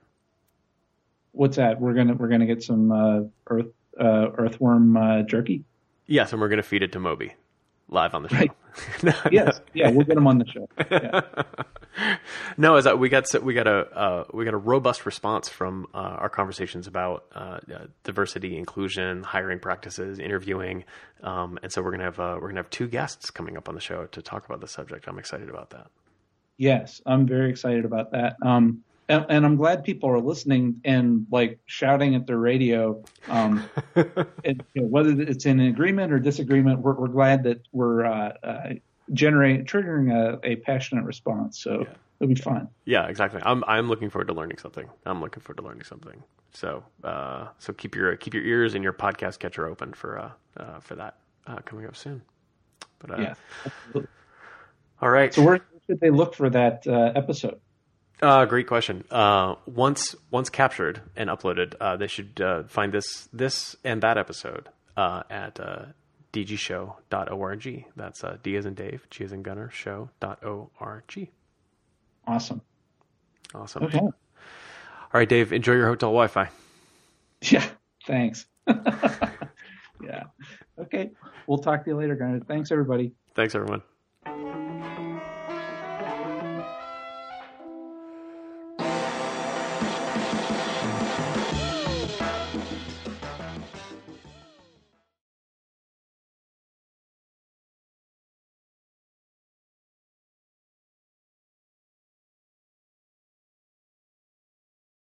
What's 1.31 1.57
that? 1.57 1.79
We're 1.79 1.93
gonna 1.93 2.15
we're 2.15 2.27
gonna 2.27 2.47
get 2.47 2.63
some 2.63 2.91
uh, 2.91 3.21
earth 3.47 3.71
uh, 3.99 4.29
earthworm 4.37 4.97
uh, 4.97 5.21
jerky. 5.23 5.63
Yes, 6.07 6.31
and 6.31 6.41
we're 6.41 6.49
gonna 6.49 6.63
feed 6.63 6.81
it 6.81 6.91
to 6.93 6.99
Moby 6.99 7.33
live 7.89 8.13
on 8.13 8.23
the 8.23 8.29
show. 8.29 8.37
Right. 8.37 8.51
no, 9.03 9.13
yes, 9.31 9.59
no. 9.59 9.63
yeah, 9.73 9.89
we'll 9.89 10.05
get 10.05 10.17
him 10.17 10.27
on 10.27 10.37
the 10.37 10.45
show. 10.45 10.67
Yeah. 10.91 11.21
no, 12.57 12.75
as 12.75 12.87
we 12.87 13.09
got 13.09 13.25
we 13.43 13.53
got 13.53 13.67
a 13.67 13.97
uh, 13.97 14.23
we 14.33 14.45
got 14.45 14.53
a 14.53 14.57
robust 14.57 15.05
response 15.05 15.49
from 15.49 15.87
uh, 15.93 15.97
our 15.97 16.29
conversations 16.29 16.87
about 16.87 17.25
uh, 17.33 17.59
diversity, 18.03 18.57
inclusion, 18.57 19.23
hiring 19.23 19.59
practices, 19.59 20.19
interviewing, 20.19 20.85
um, 21.23 21.59
and 21.63 21.71
so 21.71 21.81
we're 21.81 21.91
gonna 21.91 22.03
have 22.03 22.19
uh, 22.19 22.37
we're 22.41 22.49
gonna 22.49 22.59
have 22.61 22.69
two 22.69 22.87
guests 22.87 23.29
coming 23.31 23.57
up 23.57 23.69
on 23.69 23.75
the 23.75 23.81
show 23.81 24.05
to 24.07 24.21
talk 24.21 24.45
about 24.45 24.61
the 24.61 24.67
subject. 24.67 25.07
I'm 25.07 25.19
excited 25.19 25.49
about 25.49 25.71
that. 25.71 25.87
Yes, 26.57 27.01
I'm 27.05 27.25
very 27.25 27.49
excited 27.49 27.85
about 27.85 28.11
that. 28.11 28.35
Um, 28.41 28.83
and, 29.07 29.25
and, 29.29 29.45
I'm 29.45 29.55
glad 29.55 29.83
people 29.83 30.09
are 30.11 30.19
listening 30.19 30.81
and 30.85 31.25
like 31.31 31.57
shouting 31.65 32.15
at 32.15 32.27
their 32.27 32.37
radio. 32.37 33.03
Um, 33.27 33.67
and, 33.95 34.63
you 34.73 34.81
know, 34.81 34.87
whether 34.87 35.19
it's 35.21 35.45
in 35.45 35.59
agreement 35.61 36.13
or 36.13 36.19
disagreement, 36.19 36.81
we're, 36.81 36.93
we're 36.93 37.07
glad 37.07 37.43
that 37.43 37.61
we're 37.71 38.05
uh, 38.05 38.33
uh, 38.43 38.69
generating 39.13 39.65
triggering 39.65 40.13
a, 40.13 40.39
a, 40.43 40.55
passionate 40.57 41.03
response. 41.03 41.61
So 41.61 41.81
yeah. 41.81 41.93
it'll 42.19 42.33
be 42.33 42.39
fun. 42.39 42.67
Yeah, 42.85 43.07
exactly. 43.07 43.41
I'm 43.43 43.63
I'm 43.65 43.87
looking 43.87 44.09
forward 44.09 44.27
to 44.27 44.33
learning 44.33 44.57
something. 44.57 44.87
I'm 45.05 45.21
looking 45.21 45.41
forward 45.41 45.61
to 45.61 45.67
learning 45.67 45.83
something. 45.83 46.23
So 46.53 46.83
uh, 47.03 47.47
so 47.57 47.73
keep 47.73 47.95
your 47.95 48.15
keep 48.17 48.33
your 48.33 48.43
ears 48.43 48.75
and 48.75 48.83
your 48.83 48.93
podcast 48.93 49.39
catcher 49.39 49.67
open 49.67 49.93
for 49.93 50.19
uh, 50.19 50.31
uh, 50.57 50.79
for 50.79 50.95
that 50.95 51.17
uh, 51.47 51.57
coming 51.65 51.85
up 51.85 51.95
soon. 51.95 52.21
But 52.99 53.11
uh, 53.11 53.21
yeah, 53.21 53.33
absolutely. 53.65 54.09
all 55.01 55.09
right. 55.09 55.33
So 55.33 55.43
where 55.43 55.59
should 55.87 55.99
they 55.99 56.09
look 56.09 56.35
for 56.35 56.49
that 56.49 56.85
uh, 56.87 57.11
episode? 57.15 57.59
Uh, 58.21 58.45
great 58.45 58.67
question. 58.67 59.05
Uh, 59.09 59.55
once 59.65 60.15
once 60.29 60.49
captured 60.49 61.01
and 61.15 61.29
uploaded, 61.29 61.75
uh, 61.79 61.95
they 61.95 62.07
should 62.07 62.41
uh, 62.41 62.63
find 62.63 62.91
this 62.91 63.29
this 63.31 63.75
and 63.83 64.01
that 64.01 64.17
episode 64.17 64.67
uh, 64.97 65.23
at 65.29 65.59
uh, 65.59 65.85
dgshow.org. 66.33 67.85
That's 67.95 68.23
uh, 68.23 68.37
D 68.43 68.55
as 68.55 68.65
in 68.65 68.73
Dave, 68.73 69.07
G 69.09 69.23
as 69.23 69.31
in 69.31 69.41
Gunner, 69.41 69.69
show.org. 69.71 71.29
Awesome. 72.27 72.61
Awesome. 73.55 73.83
Okay. 73.83 73.99
All 73.99 74.13
right, 75.13 75.27
Dave, 75.27 75.51
enjoy 75.51 75.73
your 75.73 75.87
hotel 75.87 76.09
Wi 76.09 76.27
Fi. 76.27 76.49
Yeah, 77.41 77.65
thanks. 78.05 78.45
yeah. 78.67 80.23
Okay. 80.77 81.11
We'll 81.47 81.57
talk 81.57 81.83
to 81.85 81.89
you 81.89 81.97
later, 81.97 82.15
Gunner. 82.15 82.41
Thanks, 82.41 82.71
everybody. 82.71 83.13
Thanks, 83.33 83.55
everyone. 83.55 83.81